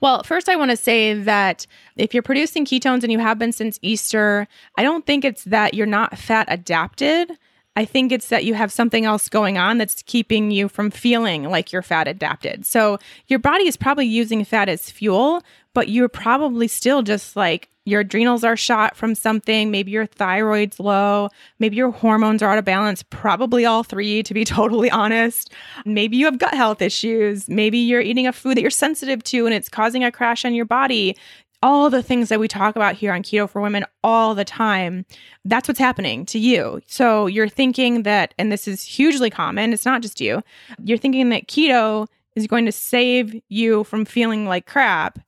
[0.00, 3.52] Well, first, I want to say that if you're producing ketones and you have been
[3.52, 7.32] since Easter, I don't think it's that you're not fat adapted.
[7.74, 11.44] I think it's that you have something else going on that's keeping you from feeling
[11.44, 12.66] like you're fat adapted.
[12.66, 17.70] So your body is probably using fat as fuel, but you're probably still just like
[17.84, 22.58] your adrenals are shot from something, maybe your thyroid's low, maybe your hormones are out
[22.58, 25.52] of balance, probably all three, to be totally honest.
[25.84, 29.46] Maybe you have gut health issues, maybe you're eating a food that you're sensitive to
[29.46, 31.16] and it's causing a crash on your body.
[31.64, 35.06] All the things that we talk about here on Keto for Women all the time,
[35.44, 36.80] that's what's happening to you.
[36.88, 40.42] So you're thinking that, and this is hugely common, it's not just you,
[40.82, 45.20] you're thinking that keto is going to save you from feeling like crap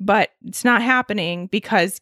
[0.00, 2.00] but it's not happening because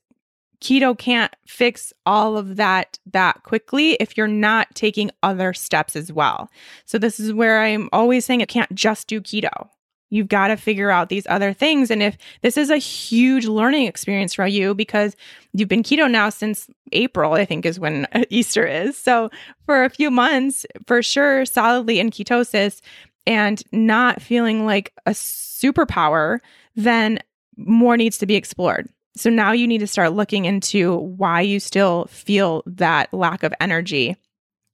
[0.61, 6.12] keto can't fix all of that that quickly if you're not taking other steps as
[6.12, 6.50] well.
[6.84, 9.68] So this is where I'm always saying it can't just do keto.
[10.11, 11.90] You've got to figure out these other things.
[11.90, 15.14] And if this is a huge learning experience for you because
[15.52, 18.96] you've been keto now since April, I think is when Easter is.
[18.96, 19.30] So
[19.66, 22.80] for a few months, for sure, solidly in ketosis
[23.26, 26.38] and not feeling like a superpower,
[26.74, 27.18] then
[27.59, 28.88] more needs to be explored.
[29.16, 33.53] So now you need to start looking into why you still feel that lack of
[33.61, 34.16] energy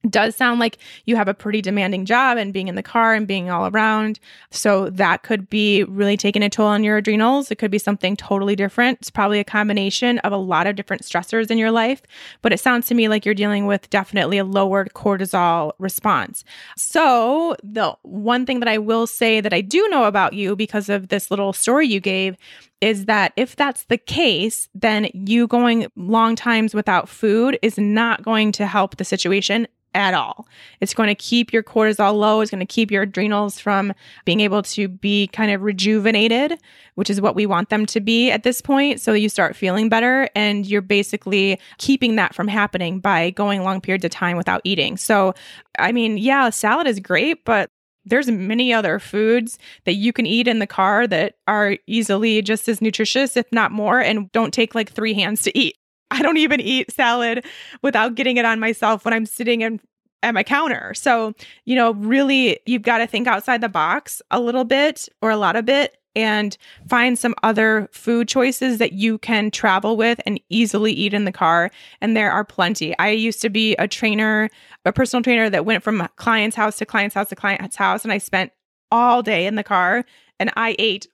[0.09, 3.27] does sound like you have a pretty demanding job and being in the car and
[3.27, 4.21] being all around.
[4.51, 7.51] So that could be really taking a toll on your adrenals.
[7.51, 8.99] It could be something totally different.
[9.01, 12.03] It's probably a combination of a lot of different stressors in your life,
[12.43, 16.45] but it sounds to me like you're dealing with definitely a lowered cortisol response.
[16.77, 20.89] So the one thing that I will say that I do know about you because
[20.89, 22.37] of this little story you gave
[22.85, 28.23] is that if that's the case, then you going long times without food is not
[28.23, 30.47] going to help the situation at all.
[30.81, 32.43] It's going to keep your cortisol low.
[32.43, 33.95] It's going to keep your adrenals from
[34.27, 36.59] being able to be kind of rejuvenated,
[36.97, 39.01] which is what we want them to be at this point.
[39.01, 43.81] So you start feeling better and you're basically keeping that from happening by going long
[43.81, 44.99] periods of time without eating.
[44.99, 45.33] So,
[45.79, 47.71] I mean, yeah, salad is great, but
[48.05, 52.69] there's many other foods that you can eat in the car that are easily just
[52.69, 55.77] as nutritious, if not more, and don't take like three hands to eat.
[56.11, 57.45] I don't even eat salad
[57.83, 59.81] without getting it on myself when I'm sitting in
[60.23, 60.95] at my counter.
[60.95, 61.35] So,
[61.67, 65.37] you know, really you've got to think outside the box a little bit or a
[65.37, 66.57] lot of bit and
[66.89, 71.33] find some other food choices that you can travel with and easily eat in the
[71.33, 71.71] car.
[72.01, 72.97] And there are plenty.
[72.99, 74.49] I used to be a trainer,
[74.85, 78.05] a personal trainer that went from client's house to client's house to client's house.
[78.05, 78.53] And I spent
[78.91, 80.05] all day in the car
[80.39, 81.09] and I ate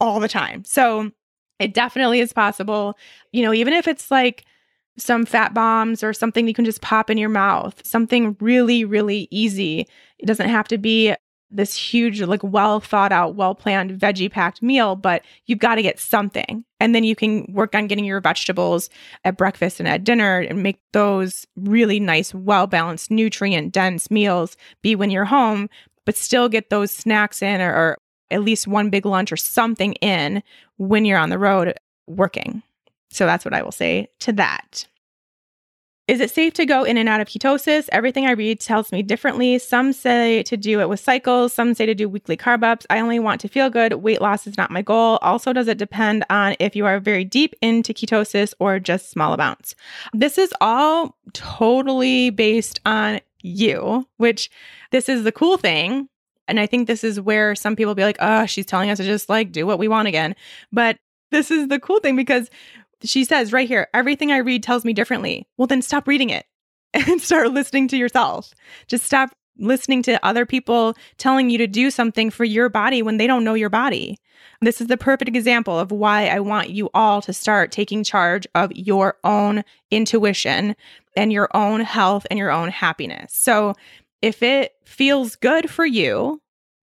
[0.00, 0.64] all the time.
[0.64, 1.10] So
[1.58, 2.98] it definitely is possible.
[3.32, 4.44] You know, even if it's like,
[4.98, 9.26] some fat bombs or something you can just pop in your mouth, something really, really
[9.30, 9.86] easy.
[10.18, 11.14] It doesn't have to be
[11.52, 15.82] this huge, like well thought out, well planned, veggie packed meal, but you've got to
[15.82, 16.64] get something.
[16.80, 18.90] And then you can work on getting your vegetables
[19.24, 24.56] at breakfast and at dinner and make those really nice, well balanced, nutrient dense meals
[24.82, 25.68] be when you're home,
[26.04, 27.98] but still get those snacks in or, or
[28.30, 30.42] at least one big lunch or something in
[30.78, 31.74] when you're on the road
[32.06, 32.62] working.
[33.10, 34.86] So that's what I will say to that.
[36.08, 37.88] Is it safe to go in and out of ketosis?
[37.92, 39.58] Everything I read tells me differently.
[39.60, 42.84] Some say to do it with cycles, some say to do weekly carb ups.
[42.90, 43.92] I only want to feel good.
[43.94, 45.20] Weight loss is not my goal.
[45.22, 49.32] Also, does it depend on if you are very deep into ketosis or just small
[49.32, 49.76] amounts?
[50.12, 54.50] This is all totally based on you, which
[54.90, 56.08] this is the cool thing.
[56.48, 59.04] And I think this is where some people be like, oh, she's telling us to
[59.04, 60.34] just like do what we want again.
[60.72, 60.98] But
[61.30, 62.50] this is the cool thing because
[63.04, 65.46] she says right here, everything I read tells me differently.
[65.56, 66.46] Well, then stop reading it
[66.94, 68.52] and start listening to yourself.
[68.88, 73.18] Just stop listening to other people telling you to do something for your body when
[73.18, 74.18] they don't know your body.
[74.60, 78.46] This is the perfect example of why I want you all to start taking charge
[78.54, 80.74] of your own intuition
[81.16, 83.34] and your own health and your own happiness.
[83.34, 83.74] So,
[84.22, 86.40] if it feels good for you,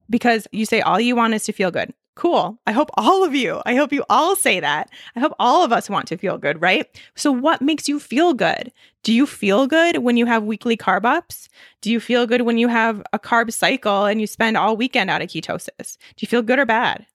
[0.09, 1.93] because you say all you want is to feel good.
[2.19, 2.59] Cool.
[2.67, 4.89] I hope all of you, I hope you all say that.
[5.15, 6.85] I hope all of us want to feel good, right?
[7.15, 8.73] So, what makes you feel good?
[9.03, 11.47] Do you feel good when you have weekly carb ups?
[11.79, 15.09] Do you feel good when you have a carb cycle and you spend all weekend
[15.09, 15.95] out of ketosis?
[16.17, 17.05] Do you feel good or bad?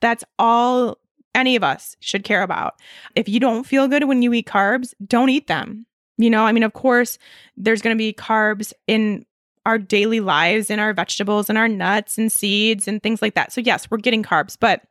[0.00, 0.98] That's all
[1.32, 2.74] any of us should care about.
[3.14, 5.86] If you don't feel good when you eat carbs, don't eat them.
[6.18, 7.18] You know, I mean, of course,
[7.56, 9.26] there's going to be carbs in
[9.66, 13.52] our daily lives and our vegetables and our nuts and seeds and things like that.
[13.52, 14.82] So, yes, we're getting carbs, but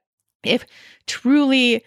[0.44, 0.66] if
[1.08, 1.84] truly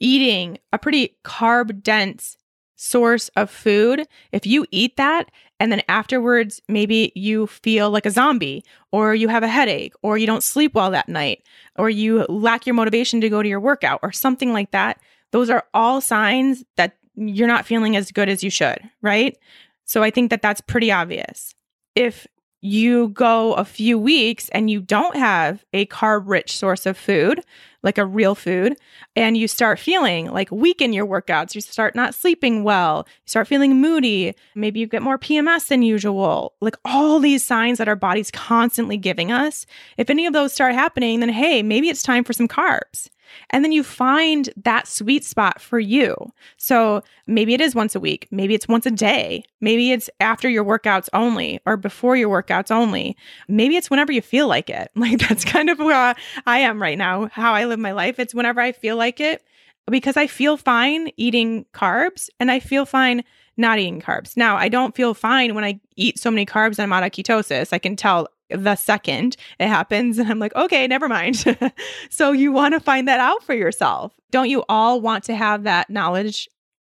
[0.00, 2.36] eating a pretty carb dense
[2.76, 5.30] source of food, if you eat that
[5.60, 10.18] and then afterwards maybe you feel like a zombie or you have a headache or
[10.18, 11.44] you don't sleep well that night
[11.76, 15.48] or you lack your motivation to go to your workout or something like that, those
[15.48, 19.38] are all signs that you're not feeling as good as you should, right?
[19.84, 21.54] So I think that that's pretty obvious
[21.94, 22.26] if
[22.64, 27.40] you go a few weeks and you don't have a carb rich source of food,
[27.82, 28.76] like a real food,
[29.16, 33.28] and you start feeling like weak in your workouts, you start not sleeping well, you
[33.28, 37.88] start feeling moody, maybe you get more PMS than usual, like all these signs that
[37.88, 39.66] our body's constantly giving us.
[39.96, 43.08] If any of those start happening, then hey, maybe it's time for some carbs.
[43.50, 46.16] And then you find that sweet spot for you.
[46.56, 50.48] So maybe it is once a week, maybe it's once a day, maybe it's after
[50.48, 53.16] your workouts only or before your workouts only.
[53.48, 54.90] Maybe it's whenever you feel like it.
[55.02, 56.14] Like that's kind of where
[56.46, 58.20] I am right now, how I live my life.
[58.20, 59.42] It's whenever I feel like it
[59.90, 63.24] because I feel fine eating carbs and I feel fine
[63.56, 64.36] not eating carbs.
[64.36, 67.10] Now, I don't feel fine when I eat so many carbs and I'm out of
[67.10, 67.72] ketosis.
[67.72, 70.18] I can tell the second it happens.
[70.18, 71.44] And I'm like, okay, never mind.
[72.10, 74.12] so you want to find that out for yourself.
[74.30, 76.48] Don't you all want to have that knowledge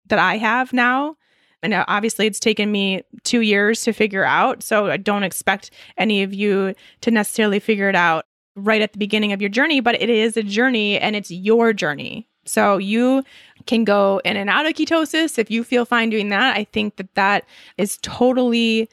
[0.07, 1.15] that I have now?
[1.61, 4.63] And uh, obviously, it's taken me two years to figure out.
[4.63, 8.99] So I don't expect any of you to necessarily figure it out right at the
[8.99, 12.27] beginning of your journey, but it is a journey and it's your journey.
[12.45, 13.23] So you
[13.67, 16.57] can go in and out of ketosis if you feel fine doing that.
[16.57, 17.45] I think that that
[17.77, 18.89] is totally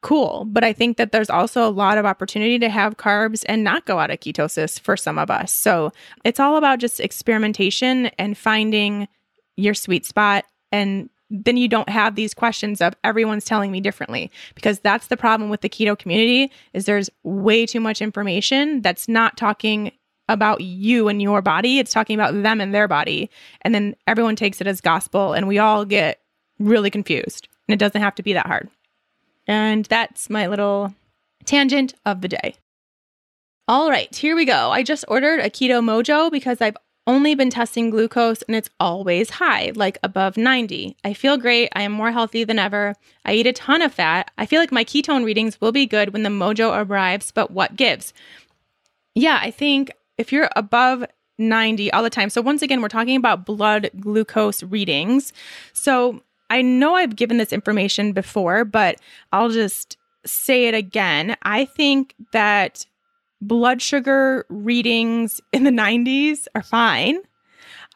[0.00, 0.44] cool.
[0.46, 3.86] But I think that there's also a lot of opportunity to have carbs and not
[3.86, 5.52] go out of ketosis for some of us.
[5.52, 5.92] So
[6.24, 9.08] it's all about just experimentation and finding
[9.56, 10.44] your sweet spot.
[10.70, 15.16] And then you don't have these questions of everyone's telling me differently because that's the
[15.16, 19.92] problem with the keto community is there's way too much information that's not talking
[20.28, 21.78] about you and your body.
[21.78, 23.30] It's talking about them and their body.
[23.62, 26.20] And then everyone takes it as gospel and we all get
[26.58, 27.48] really confused.
[27.66, 28.70] And it doesn't have to be that hard.
[29.48, 30.94] And that's my little
[31.44, 32.54] tangent of the day.
[33.66, 34.70] All right, here we go.
[34.70, 36.76] I just ordered a Keto Mojo because I've
[37.06, 40.94] only been testing glucose and it's always high, like above 90.
[41.04, 41.70] I feel great.
[41.74, 42.94] I am more healthy than ever.
[43.24, 44.30] I eat a ton of fat.
[44.36, 47.76] I feel like my ketone readings will be good when the mojo arrives, but what
[47.76, 48.12] gives?
[49.14, 51.04] Yeah, I think if you're above
[51.38, 52.30] 90 all the time.
[52.30, 55.32] So, once again, we're talking about blood glucose readings.
[55.72, 58.96] So, I know I've given this information before, but
[59.32, 61.36] I'll just say it again.
[61.42, 62.86] I think that
[63.40, 67.18] blood sugar readings in the 90s are fine.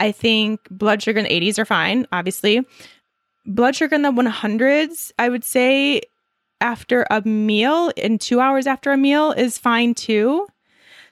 [0.00, 2.66] I think blood sugar in the 80s are fine, obviously.
[3.46, 6.03] Blood sugar in the 100s, I would say
[6.61, 10.46] after a meal in two hours after a meal is fine too.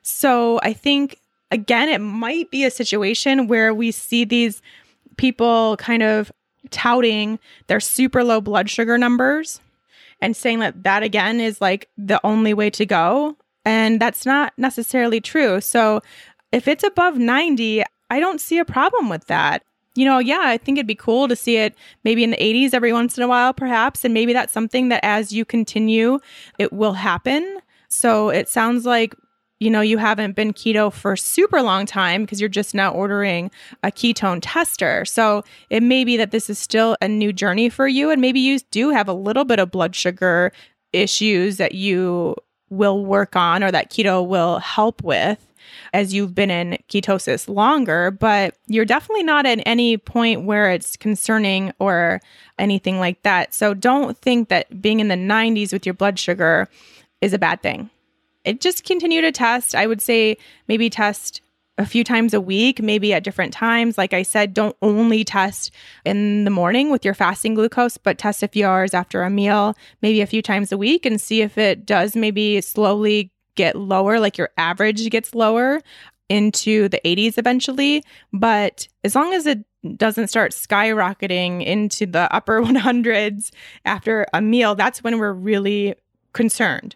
[0.02, 1.18] So I think,
[1.50, 4.62] again, it might be a situation where we see these
[5.16, 6.30] people kind of
[6.70, 9.60] touting their super low blood sugar numbers
[10.20, 13.36] and saying that that again is like the only way to go.
[13.64, 15.60] And that's not necessarily true.
[15.60, 16.00] So
[16.52, 19.62] if it's above 90, I don't see a problem with that.
[19.94, 22.74] You know, yeah, I think it'd be cool to see it maybe in the 80s
[22.74, 24.04] every once in a while, perhaps.
[24.04, 26.18] And maybe that's something that as you continue,
[26.58, 27.58] it will happen.
[27.88, 29.14] So it sounds like
[29.60, 33.50] you know you haven't been keto for super long time because you're just now ordering
[33.82, 37.86] a ketone tester so it may be that this is still a new journey for
[37.86, 40.50] you and maybe you do have a little bit of blood sugar
[40.92, 42.34] issues that you
[42.70, 45.46] will work on or that keto will help with
[45.92, 50.96] as you've been in ketosis longer, but you're definitely not at any point where it's
[50.96, 52.20] concerning or
[52.58, 53.54] anything like that.
[53.54, 56.68] So don't think that being in the 90s with your blood sugar
[57.20, 57.90] is a bad thing.
[58.44, 59.74] It just continue to test.
[59.74, 60.36] I would say
[60.68, 61.40] maybe test
[61.78, 63.96] a few times a week, maybe at different times.
[63.96, 65.72] Like I said, don't only test
[66.04, 69.74] in the morning with your fasting glucose, but test a few hours after a meal,
[70.02, 74.20] maybe a few times a week, and see if it does maybe slowly get lower,
[74.20, 75.80] like your average gets lower
[76.28, 78.04] into the 80s eventually.
[78.32, 79.64] But as long as it
[79.96, 83.50] doesn't start skyrocketing into the upper 100s
[83.86, 85.94] after a meal, that's when we're really
[86.34, 86.94] concerned.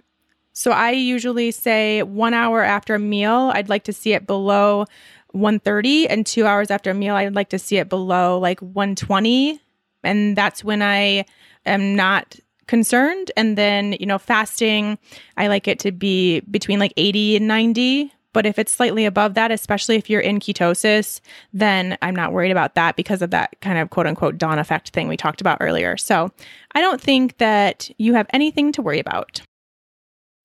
[0.55, 4.86] So I usually say one hour after a meal, I'd like to see it below
[5.32, 9.61] 130, and two hours after a meal, I'd like to see it below like 120.
[10.05, 11.24] And that's when I
[11.66, 12.38] am not
[12.68, 13.32] concerned.
[13.36, 14.96] And then, you know, fasting,
[15.36, 18.12] I like it to be between like 80 and 90.
[18.32, 21.20] But if it's slightly above that, especially if you're in ketosis,
[21.52, 24.90] then I'm not worried about that because of that kind of quote unquote dawn effect
[24.90, 25.96] thing we talked about earlier.
[25.96, 26.30] So
[26.72, 29.40] I don't think that you have anything to worry about.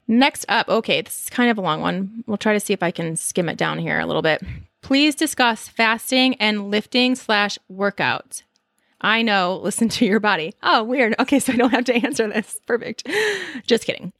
[0.10, 2.24] Next up, okay, this is kind of a long one.
[2.26, 4.42] We'll try to see if I can skim it down here a little bit.
[4.82, 8.42] Please discuss fasting and lifting slash workouts.
[9.02, 10.56] I know, listen to your body.
[10.64, 11.14] Oh, weird.
[11.20, 12.60] Okay, so I don't have to answer this.
[12.66, 13.08] Perfect.
[13.68, 14.12] Just kidding.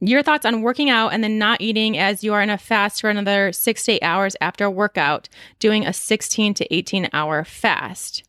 [0.00, 3.02] Your thoughts on working out and then not eating as you are in a fast
[3.02, 7.44] for another six to eight hours after a workout, doing a 16 to 18 hour
[7.44, 8.24] fast.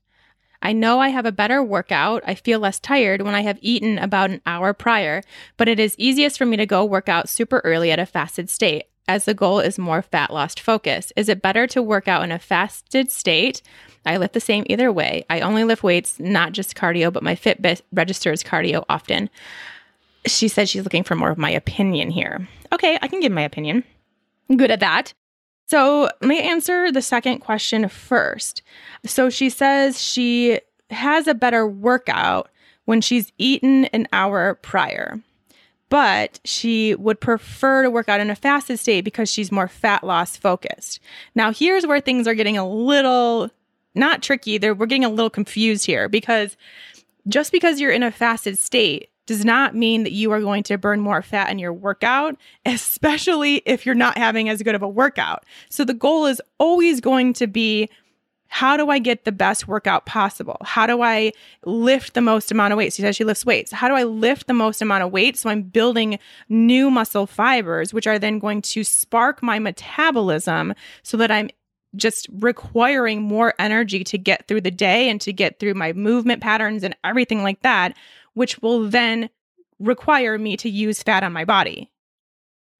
[0.63, 2.23] I know I have a better workout.
[2.25, 5.21] I feel less tired when I have eaten about an hour prior,
[5.57, 8.49] but it is easiest for me to go work out super early at a fasted
[8.49, 11.11] state, as the goal is more fat loss focus.
[11.17, 13.61] Is it better to work out in a fasted state?
[14.05, 15.25] I lift the same either way.
[15.29, 19.29] I only lift weights, not just cardio, but my Fitbit registers cardio often.
[20.25, 22.47] She said she's looking for more of my opinion here.
[22.71, 23.83] Okay, I can give my opinion.
[24.55, 25.13] Good at that.
[25.65, 28.61] So let me answer the second question first.
[29.05, 30.59] So she says she
[30.89, 32.49] has a better workout
[32.85, 35.19] when she's eaten an hour prior,
[35.89, 40.03] but she would prefer to work out in a fasted state because she's more fat
[40.03, 40.99] loss focused.
[41.33, 43.49] Now, here's where things are getting a little
[43.95, 44.57] not tricky.
[44.57, 46.57] They're, we're getting a little confused here because
[47.27, 50.77] just because you're in a fasted state does not mean that you are going to
[50.77, 54.87] burn more fat in your workout, especially if you're not having as good of a
[54.87, 55.45] workout.
[55.69, 57.89] So the goal is always going to be
[58.47, 60.57] how do I get the best workout possible?
[60.61, 61.31] How do I
[61.65, 62.93] lift the most amount of weight?
[62.93, 63.71] She says she lifts weights.
[63.71, 66.19] How do I lift the most amount of weight so I'm building
[66.49, 71.49] new muscle fibers, which are then going to spark my metabolism so that I'm
[71.95, 76.41] just requiring more energy to get through the day and to get through my movement
[76.43, 77.97] patterns and everything like that
[78.33, 79.29] which will then
[79.79, 81.91] require me to use fat on my body.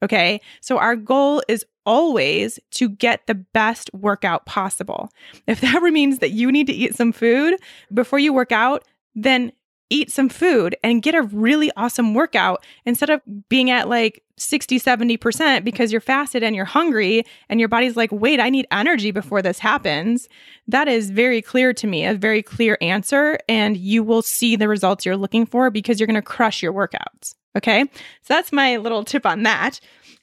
[0.04, 0.42] Okay.
[0.62, 5.10] So our goal is always to get the best workout possible.
[5.48, 7.56] If that means that you need to eat some food
[7.94, 8.84] before you work out,
[9.16, 9.52] then
[9.94, 14.80] eat some food and get a really awesome workout instead of being at like 60,
[14.80, 19.12] 70% because you're fasted and you're hungry and your body's like, wait, I need energy
[19.12, 20.28] before this happens.
[20.68, 23.38] That is very clear to me, a very clear answer.
[23.48, 26.74] And you will see the results you're looking for because you're going to crush your
[26.74, 27.36] workouts.
[27.56, 27.84] Okay.
[27.84, 29.80] So that's my little tip on that.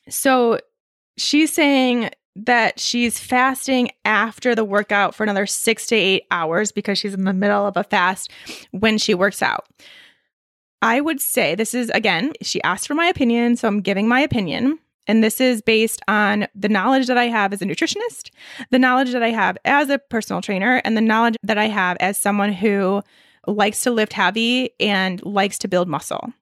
[0.08, 0.58] So
[1.16, 6.98] she's saying that she's fasting after the workout for another six to eight hours because
[6.98, 8.30] she's in the middle of a fast
[8.70, 9.66] when she works out.
[10.82, 14.20] I would say this is again, she asked for my opinion, so I'm giving my
[14.20, 14.78] opinion.
[15.06, 18.30] And this is based on the knowledge that I have as a nutritionist,
[18.70, 21.96] the knowledge that I have as a personal trainer, and the knowledge that I have
[21.98, 23.02] as someone who
[23.46, 26.32] likes to lift heavy and likes to build muscle.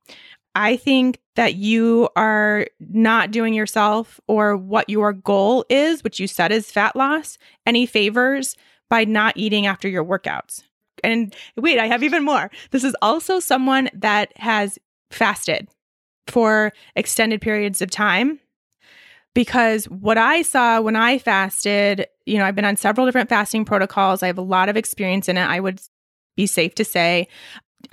[0.54, 6.26] I think that you are not doing yourself or what your goal is, which you
[6.26, 8.56] said is fat loss, any favors
[8.90, 10.62] by not eating after your workouts.
[11.04, 12.50] And wait, I have even more.
[12.70, 14.78] This is also someone that has
[15.10, 15.68] fasted
[16.26, 18.40] for extended periods of time.
[19.34, 23.64] Because what I saw when I fasted, you know, I've been on several different fasting
[23.64, 24.22] protocols.
[24.22, 25.44] I have a lot of experience in it.
[25.44, 25.80] I would
[26.36, 27.28] be safe to say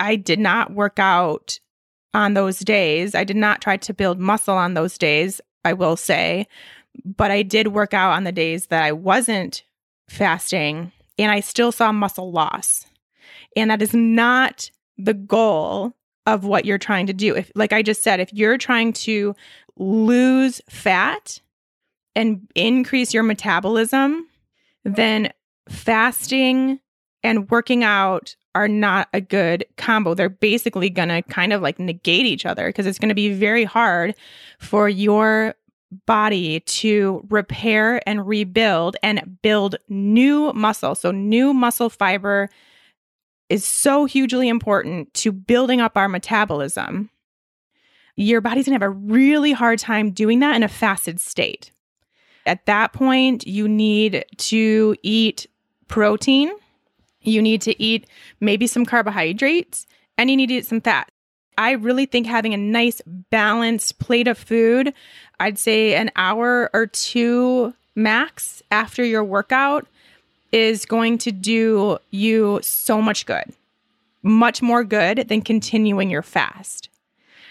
[0.00, 1.60] I did not work out
[2.16, 3.14] on those days.
[3.14, 6.48] I did not try to build muscle on those days, I will say,
[7.04, 9.62] but I did work out on the days that I wasn't
[10.08, 12.86] fasting and I still saw muscle loss.
[13.54, 15.92] And that is not the goal
[16.24, 17.36] of what you're trying to do.
[17.36, 19.36] If like I just said, if you're trying to
[19.76, 21.38] lose fat
[22.14, 24.26] and increase your metabolism,
[24.84, 25.32] then
[25.68, 26.80] fasting
[27.22, 30.14] and working out are not a good combo.
[30.14, 33.34] They're basically going to kind of like negate each other because it's going to be
[33.34, 34.14] very hard
[34.58, 35.54] for your
[36.06, 40.94] body to repair and rebuild and build new muscle.
[40.94, 42.48] So, new muscle fiber
[43.48, 47.10] is so hugely important to building up our metabolism.
[48.16, 51.70] Your body's gonna have a really hard time doing that in a fasted state.
[52.46, 55.46] At that point, you need to eat
[55.88, 56.50] protein,
[57.26, 58.06] you need to eat
[58.40, 61.10] maybe some carbohydrates, and you need to eat some fat.
[61.58, 63.00] I really think having a nice
[63.30, 64.92] balanced plate of food,
[65.40, 69.86] I'd say an hour or two max after your workout
[70.52, 73.52] is going to do you so much good,
[74.22, 76.88] much more good than continuing your fast.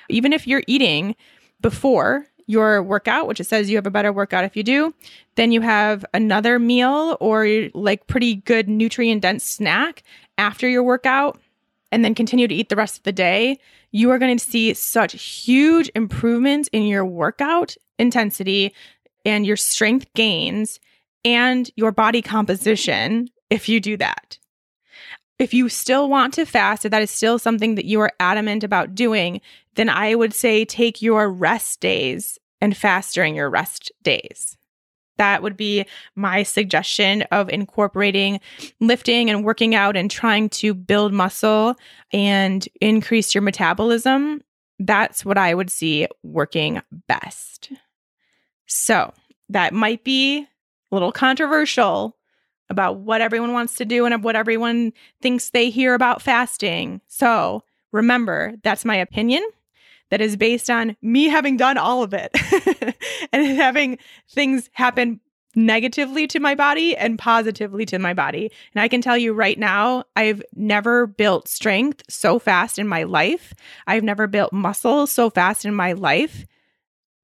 [0.07, 1.15] Even if you're eating
[1.61, 4.93] before your workout, which it says you have a better workout if you do,
[5.35, 10.03] then you have another meal or like pretty good nutrient dense snack
[10.37, 11.39] after your workout,
[11.91, 13.57] and then continue to eat the rest of the day,
[13.91, 18.73] you are going to see such huge improvements in your workout intensity
[19.23, 20.79] and your strength gains
[21.23, 24.37] and your body composition if you do that.
[25.37, 28.63] If you still want to fast, if that is still something that you are adamant
[28.63, 29.41] about doing,
[29.75, 34.57] then I would say take your rest days and fast during your rest days.
[35.17, 38.39] That would be my suggestion of incorporating
[38.79, 41.75] lifting and working out and trying to build muscle
[42.11, 44.41] and increase your metabolism.
[44.79, 47.71] That's what I would see working best.
[48.65, 49.13] So,
[49.49, 50.47] that might be a
[50.95, 52.17] little controversial
[52.69, 57.01] about what everyone wants to do and what everyone thinks they hear about fasting.
[57.07, 59.43] So remember, that's my opinion
[60.09, 62.31] that is based on me having done all of it
[63.31, 63.97] and having
[64.29, 65.19] things happen
[65.55, 68.51] negatively to my body and positively to my body.
[68.73, 73.03] And I can tell you right now, I've never built strength so fast in my
[73.03, 73.53] life.
[73.87, 76.45] I've never built muscle so fast in my life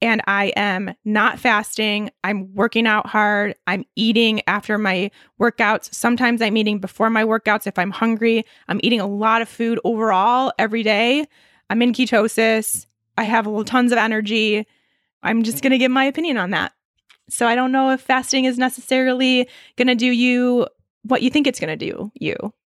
[0.02, 2.10] and I am not fasting.
[2.24, 3.56] I'm working out hard.
[3.68, 5.94] I'm eating after my workouts.
[5.94, 8.46] Sometimes I'm eating before my workouts if I'm hungry.
[8.68, 11.28] I'm eating a lot of food overall every day.
[11.70, 12.88] I'm in ketosis.
[13.18, 14.66] I have tons of energy.
[15.24, 16.74] I'm just going to give my opinion on that.
[17.30, 19.48] So I don't know if fasting is necessarily
[19.78, 20.68] going to do you
[21.04, 22.36] what you think it's going to do you.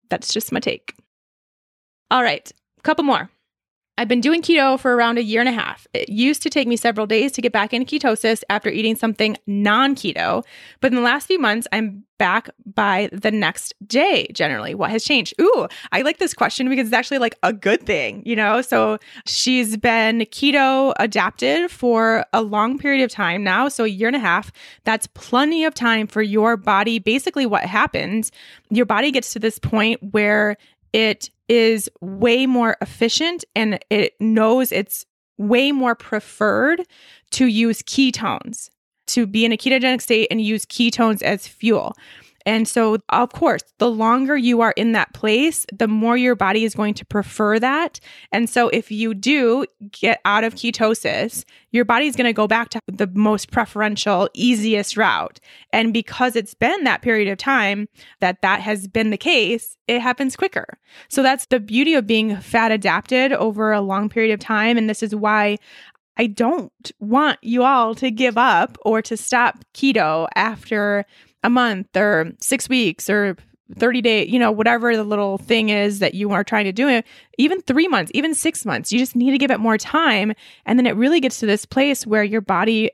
[0.09, 0.95] That's just my take.
[2.11, 2.51] All right,
[2.84, 3.30] couple more.
[3.97, 5.85] I've been doing keto for around a year and a half.
[5.93, 9.37] It used to take me several days to get back into ketosis after eating something
[9.45, 10.43] non keto,
[10.81, 14.73] but in the last few months, I'm back by the next day generally.
[14.73, 15.33] What has changed?
[15.41, 18.61] Ooh, I like this question because it's actually like a good thing, you know?
[18.61, 24.07] So she's been keto adapted for a long period of time now, so a year
[24.07, 24.51] and a half.
[24.85, 26.97] That's plenty of time for your body.
[26.97, 28.31] Basically, what happens,
[28.69, 30.57] your body gets to this point where
[30.93, 35.05] it is way more efficient and it knows it's
[35.37, 36.83] way more preferred
[37.31, 38.69] to use ketones,
[39.07, 41.93] to be in a ketogenic state and use ketones as fuel.
[42.45, 46.63] And so, of course, the longer you are in that place, the more your body
[46.65, 47.99] is going to prefer that.
[48.31, 52.69] And so, if you do get out of ketosis, your body's going to go back
[52.69, 55.39] to the most preferential, easiest route.
[55.71, 57.87] And because it's been that period of time
[58.19, 60.77] that that has been the case, it happens quicker.
[61.07, 64.77] So, that's the beauty of being fat adapted over a long period of time.
[64.77, 65.57] And this is why
[66.17, 71.05] I don't want you all to give up or to stop keto after
[71.43, 73.35] a month or six weeks or
[73.77, 76.87] 30 days, you know, whatever the little thing is that you are trying to do
[76.87, 77.05] it,
[77.37, 80.33] even three months, even six months, you just need to give it more time.
[80.65, 82.91] And then it really gets to this place where your body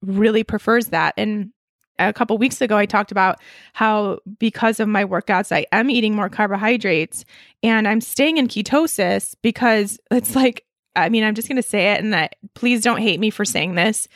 [0.00, 1.14] really prefers that.
[1.16, 1.52] And
[1.98, 3.40] a couple weeks ago, I talked about
[3.74, 7.24] how because of my workouts, I am eating more carbohydrates
[7.62, 10.64] and I'm staying in ketosis because it's like,
[10.96, 13.44] I mean, I'm just going to say it and that please don't hate me for
[13.44, 14.08] saying this.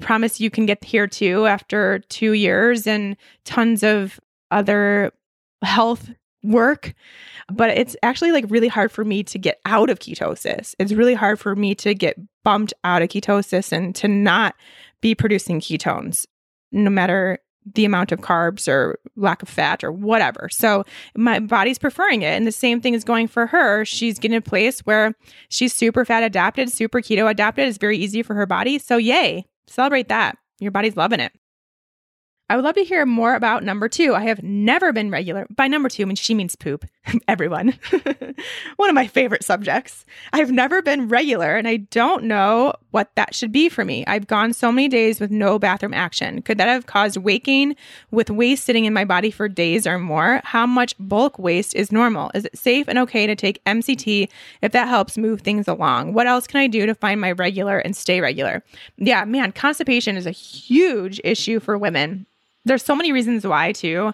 [0.00, 4.18] Promise you can get here too after two years and tons of
[4.50, 5.12] other
[5.62, 6.10] health
[6.42, 6.94] work.
[7.52, 10.74] But it's actually like really hard for me to get out of ketosis.
[10.78, 14.54] It's really hard for me to get bumped out of ketosis and to not
[15.00, 16.26] be producing ketones,
[16.70, 17.38] no matter
[17.74, 20.48] the amount of carbs or lack of fat or whatever.
[20.50, 20.84] So
[21.16, 22.34] my body's preferring it.
[22.34, 23.84] And the same thing is going for her.
[23.84, 25.14] She's getting a place where
[25.48, 27.68] she's super fat adapted, super keto adapted.
[27.68, 28.78] It's very easy for her body.
[28.78, 29.46] So yay.
[29.66, 30.36] Celebrate that.
[30.58, 31.32] Your body's loving it.
[32.48, 34.14] I would love to hear more about number two.
[34.14, 35.46] I have never been regular.
[35.56, 36.84] By number two, I mean she means poop.
[37.28, 37.74] Everyone.
[38.76, 40.04] One of my favorite subjects.
[40.32, 44.04] I've never been regular and I don't know what that should be for me.
[44.06, 46.42] I've gone so many days with no bathroom action.
[46.42, 47.74] Could that have caused waking
[48.10, 50.40] with waste sitting in my body for days or more?
[50.44, 52.30] How much bulk waste is normal?
[52.34, 54.28] Is it safe and okay to take MCT
[54.62, 56.12] if that helps move things along?
[56.12, 58.62] What else can I do to find my regular and stay regular?
[58.96, 62.26] Yeah, man, constipation is a huge issue for women
[62.64, 64.12] there's so many reasons why, too.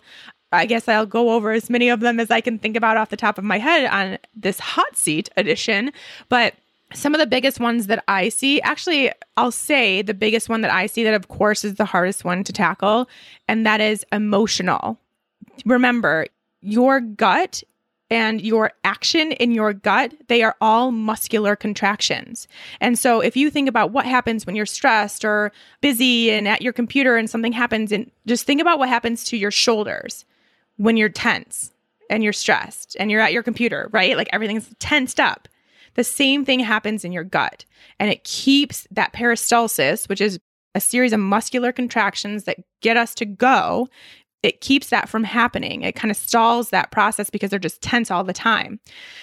[0.52, 3.10] I guess I'll go over as many of them as I can think about off
[3.10, 5.92] the top of my head on this hot seat edition.
[6.28, 6.54] But
[6.94, 10.72] some of the biggest ones that I see, actually, I'll say the biggest one that
[10.72, 13.08] I see that, of course, is the hardest one to tackle,
[13.46, 14.98] and that is emotional.
[15.66, 16.26] Remember,
[16.62, 17.62] your gut
[18.10, 22.48] and your action in your gut, they are all muscular contractions.
[22.80, 26.62] And so if you think about what happens when you're stressed or busy and at
[26.62, 30.24] your computer and something happens, and just think about what happens to your shoulders
[30.78, 31.72] when you're tense
[32.10, 34.16] and you're stressed and you're at your computer, right?
[34.16, 35.46] Like everything's tensed up.
[35.94, 37.64] The same thing happens in your gut
[38.00, 40.40] and it keeps that peristalsis, which is
[40.74, 43.88] a series of muscular contractions that get us to go
[44.42, 45.82] it keeps that from happening.
[45.82, 48.78] It kind of stalls that process because they're just tense all the time.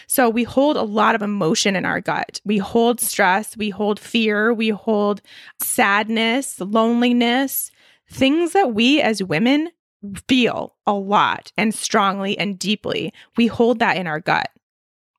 [0.08, 2.42] So we hold a lot of emotion in our gut.
[2.44, 5.22] We hold stress, we hold fear, we hold
[5.62, 7.72] sadness, loneliness,
[8.12, 9.70] things that we as women
[10.28, 13.14] feel a lot and strongly and deeply.
[13.38, 14.50] We hold that in our gut,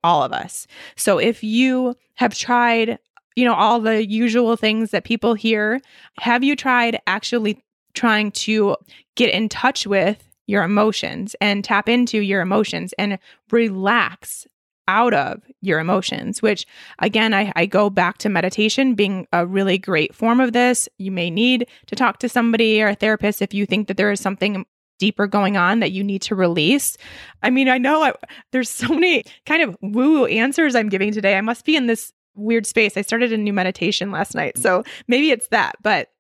[0.03, 0.67] all of us.
[0.97, 2.99] So if you have tried
[3.37, 5.81] you know, all the usual things that people hear.
[6.19, 7.63] Have you tried actually
[7.95, 8.77] trying to
[9.15, 13.19] get in touch with your emotions and tap into your emotions and
[13.51, 14.47] relax
[14.89, 16.65] out of your emotions, which
[17.01, 20.89] again, I, I, go back to meditation being a really great form of this.
[20.97, 24.13] You may need to talk to somebody or a therapist if you think that there
[24.13, 24.65] is something
[24.99, 26.97] deeper going on that you need to release.
[27.43, 28.13] I mean, I know I,
[28.53, 31.37] there's so many kind of woo woo answers I'm giving today.
[31.37, 32.97] I must be in this weird space.
[32.97, 34.59] I started a new meditation last night.
[34.59, 36.11] So maybe it's that, but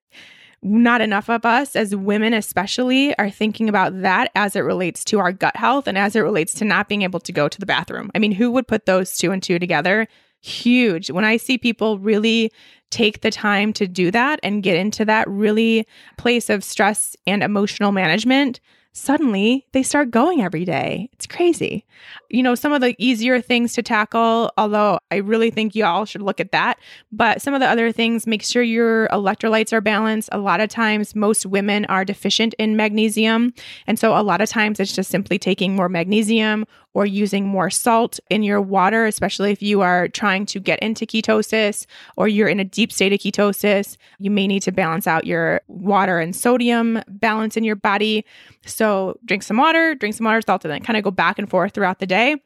[0.62, 5.18] not enough of us as women especially are thinking about that as it relates to
[5.20, 7.66] our gut health and as it relates to not being able to go to the
[7.66, 8.10] bathroom.
[8.14, 10.08] I mean, who would put those two and two together?
[10.42, 11.10] Huge.
[11.10, 12.50] When I see people really
[12.97, 15.86] take the time to do that and get into that really
[16.16, 18.59] place of stress and emotional management,
[18.97, 21.11] suddenly they start going every day.
[21.12, 21.84] It's crazy.
[22.30, 26.07] You know, some of the easier things to tackle, although I really think you all
[26.07, 26.78] should look at that,
[27.12, 30.30] but some of the other things, make sure your electrolytes are balanced.
[30.32, 33.53] A lot of times, most women are deficient in magnesium.
[33.86, 36.64] And so, a lot of times, it's just simply taking more magnesium
[36.97, 41.05] or using more salt in your water, especially if you are trying to get into
[41.05, 41.84] ketosis
[42.16, 43.99] or you're in a deep state of ketosis.
[44.18, 48.24] You may need to balance out your water and sodium balance in your body.
[48.64, 48.86] So,
[49.24, 51.74] drink some water, drink some water, salt, and then kind of go back and forth
[51.74, 52.37] throughout the day.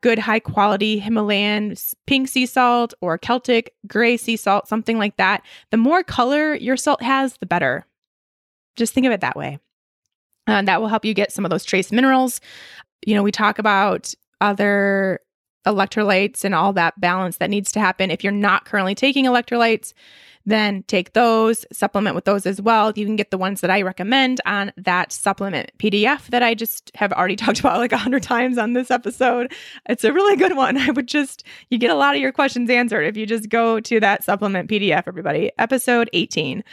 [0.00, 1.74] Good high quality Himalayan
[2.06, 5.42] pink sea salt or Celtic gray sea salt, something like that.
[5.70, 7.86] The more color your salt has, the better.
[8.76, 9.58] Just think of it that way.
[10.46, 12.40] And that will help you get some of those trace minerals
[13.06, 15.20] you know, we talk about other
[15.66, 18.10] electrolytes and all that balance that needs to happen.
[18.10, 19.92] If you're not currently taking electrolytes,
[20.46, 22.92] then take those, supplement with those as well.
[22.94, 26.90] You can get the ones that I recommend on that supplement PDF that I just
[26.94, 29.52] have already talked about like a hundred times on this episode.
[29.88, 30.76] It's a really good one.
[30.76, 33.80] I would just, you get a lot of your questions answered if you just go
[33.80, 35.50] to that supplement PDF, everybody.
[35.58, 36.64] Episode 18.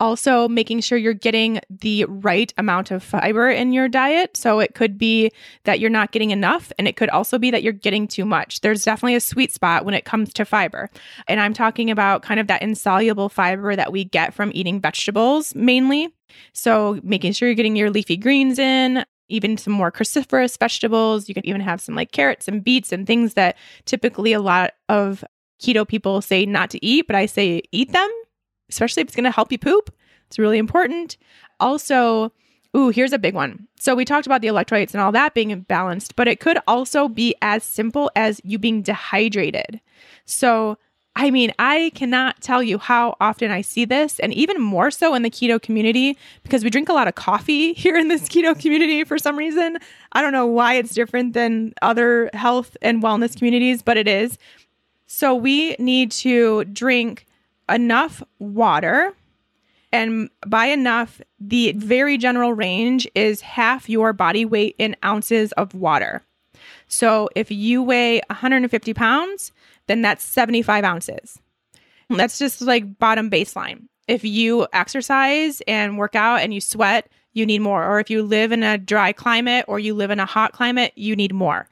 [0.00, 4.36] Also, making sure you're getting the right amount of fiber in your diet.
[4.36, 5.30] So, it could be
[5.64, 8.62] that you're not getting enough, and it could also be that you're getting too much.
[8.62, 10.88] There's definitely a sweet spot when it comes to fiber.
[11.28, 15.54] And I'm talking about kind of that insoluble fiber that we get from eating vegetables
[15.54, 16.08] mainly.
[16.54, 21.28] So, making sure you're getting your leafy greens in, even some more cruciferous vegetables.
[21.28, 24.72] You can even have some like carrots and beets and things that typically a lot
[24.88, 25.24] of
[25.62, 28.10] keto people say not to eat, but I say eat them
[28.70, 29.94] especially if it's going to help you poop.
[30.26, 31.16] It's really important.
[31.58, 32.32] Also,
[32.76, 33.66] ooh, here's a big one.
[33.78, 37.08] So we talked about the electrolytes and all that being balanced, but it could also
[37.08, 39.80] be as simple as you being dehydrated.
[40.24, 40.78] So,
[41.16, 45.14] I mean, I cannot tell you how often I see this, and even more so
[45.14, 48.58] in the keto community because we drink a lot of coffee here in this keto
[48.58, 49.78] community for some reason.
[50.12, 54.38] I don't know why it's different than other health and wellness communities, but it is.
[55.06, 57.26] So we need to drink
[57.70, 59.12] enough water.
[59.92, 65.74] And by enough, the very general range is half your body weight in ounces of
[65.74, 66.22] water.
[66.86, 69.52] So if you weigh 150 pounds,
[69.86, 71.38] then that's 75 ounces.
[72.08, 73.84] That's just like bottom baseline.
[74.08, 77.84] If you exercise and work out and you sweat, you need more.
[77.84, 80.92] Or if you live in a dry climate or you live in a hot climate,
[80.96, 81.68] you need more.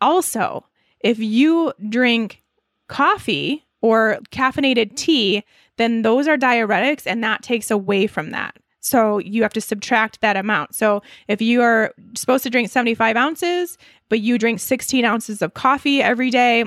[0.00, 0.64] Also,
[1.00, 2.42] if you drink
[2.88, 5.44] coffee or caffeinated tea,
[5.76, 8.56] then those are diuretics and that takes away from that.
[8.80, 10.74] So you have to subtract that amount.
[10.74, 13.76] So if you are supposed to drink 75 ounces,
[14.08, 16.64] but you drink 16 ounces of coffee every day,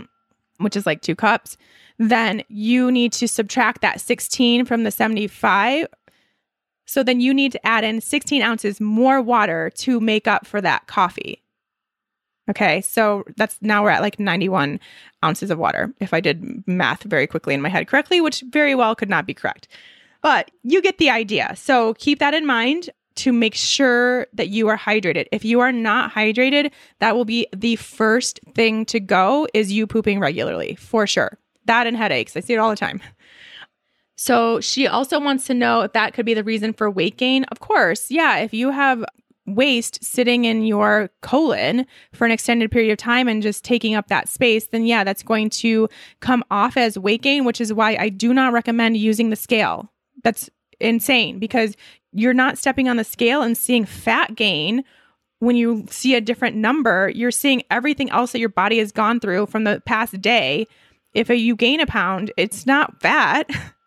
[0.58, 1.56] which is like two cups,
[1.98, 5.88] then you need to subtract that 16 from the 75.
[6.86, 10.60] So then you need to add in 16 ounces more water to make up for
[10.60, 11.42] that coffee.
[12.50, 14.80] Okay, so that's now we're at like 91
[15.24, 18.74] ounces of water, if I did math very quickly in my head correctly, which very
[18.74, 19.68] well could not be correct.
[20.22, 21.54] But you get the idea.
[21.56, 25.28] So keep that in mind to make sure that you are hydrated.
[25.32, 29.86] If you are not hydrated, that will be the first thing to go is you
[29.86, 31.38] pooping regularly, for sure.
[31.66, 32.36] That and headaches.
[32.36, 33.02] I see it all the time.
[34.16, 37.46] So she also wants to know if that could be the reason for weight gain.
[37.46, 38.38] Of course, yeah.
[38.38, 39.06] If you have
[39.56, 44.08] waste sitting in your colon for an extended period of time and just taking up
[44.08, 45.88] that space, then yeah, that's going to
[46.20, 49.92] come off as weight gain, which is why I do not recommend using the scale.
[50.24, 51.76] That's insane because
[52.12, 54.84] you're not stepping on the scale and seeing fat gain
[55.40, 59.20] when you see a different number, you're seeing everything else that your body has gone
[59.20, 60.68] through from the past day.
[61.14, 63.50] If you gain a pound, it's not fat.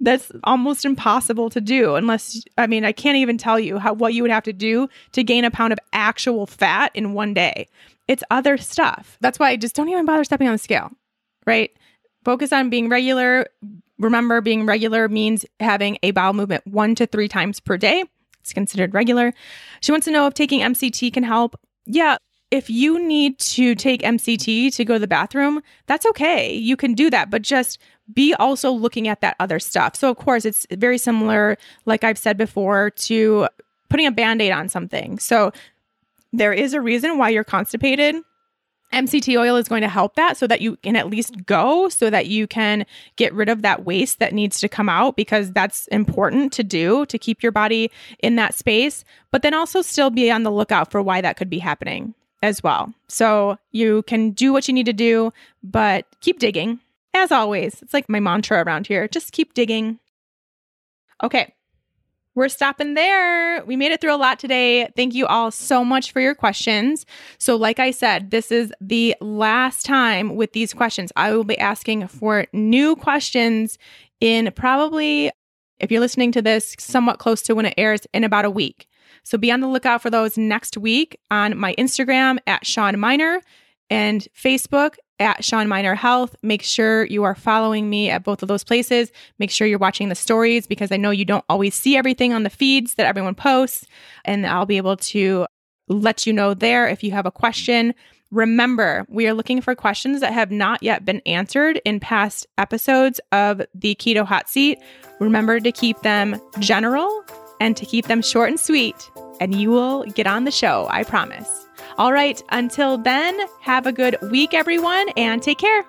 [0.00, 4.14] that's almost impossible to do unless I mean I can't even tell you how what
[4.14, 7.68] you would have to do to gain a pound of actual fat in one day.
[8.08, 9.16] It's other stuff.
[9.20, 10.90] That's why I just don't even bother stepping on the scale.
[11.46, 11.70] Right?
[12.24, 13.46] Focus on being regular.
[13.98, 18.04] Remember being regular means having a bowel movement 1 to 3 times per day.
[18.40, 19.32] It's considered regular.
[19.80, 21.58] She wants to know if taking MCT can help.
[21.86, 22.16] Yeah,
[22.52, 26.52] if you need to take MCT to go to the bathroom, that's okay.
[26.52, 27.78] You can do that, but just
[28.12, 29.96] be also looking at that other stuff.
[29.96, 33.48] So, of course, it's very similar, like I've said before, to
[33.88, 35.18] putting a band aid on something.
[35.18, 35.50] So,
[36.34, 38.16] there is a reason why you're constipated.
[38.92, 42.10] MCT oil is going to help that so that you can at least go, so
[42.10, 42.84] that you can
[43.16, 47.06] get rid of that waste that needs to come out because that's important to do
[47.06, 49.06] to keep your body in that space.
[49.30, 52.62] But then also still be on the lookout for why that could be happening as
[52.62, 52.92] well.
[53.08, 55.32] So you can do what you need to do,
[55.62, 56.80] but keep digging
[57.14, 59.98] as always, it's like my mantra around here just keep digging.
[61.22, 61.54] Okay,
[62.34, 63.62] we're stopping there.
[63.64, 64.90] We made it through a lot today.
[64.96, 67.04] Thank you all so much for your questions.
[67.38, 71.12] So, like I said, this is the last time with these questions.
[71.16, 73.78] I will be asking for new questions
[74.20, 75.30] in probably,
[75.78, 78.88] if you're listening to this, somewhat close to when it airs in about a week.
[79.24, 83.40] So, be on the lookout for those next week on my Instagram at Shawn Mynar
[83.90, 86.34] and Facebook at Shawn Mynar Health.
[86.42, 89.12] Make sure you are following me at both of those places.
[89.38, 92.42] Make sure you're watching the stories because I know you don't always see everything on
[92.42, 93.86] the feeds that everyone posts.
[94.24, 95.46] And I'll be able to
[95.88, 97.94] let you know there if you have a question.
[98.30, 103.20] Remember, we are looking for questions that have not yet been answered in past episodes
[103.30, 104.78] of the Keto Hot Seat.
[105.20, 107.24] Remember to keep them general
[107.62, 109.08] and to keep them short and sweet,
[109.40, 111.68] and you will get on the show, I promise.
[111.96, 115.84] All right, until then, have a good week, everyone, and take care.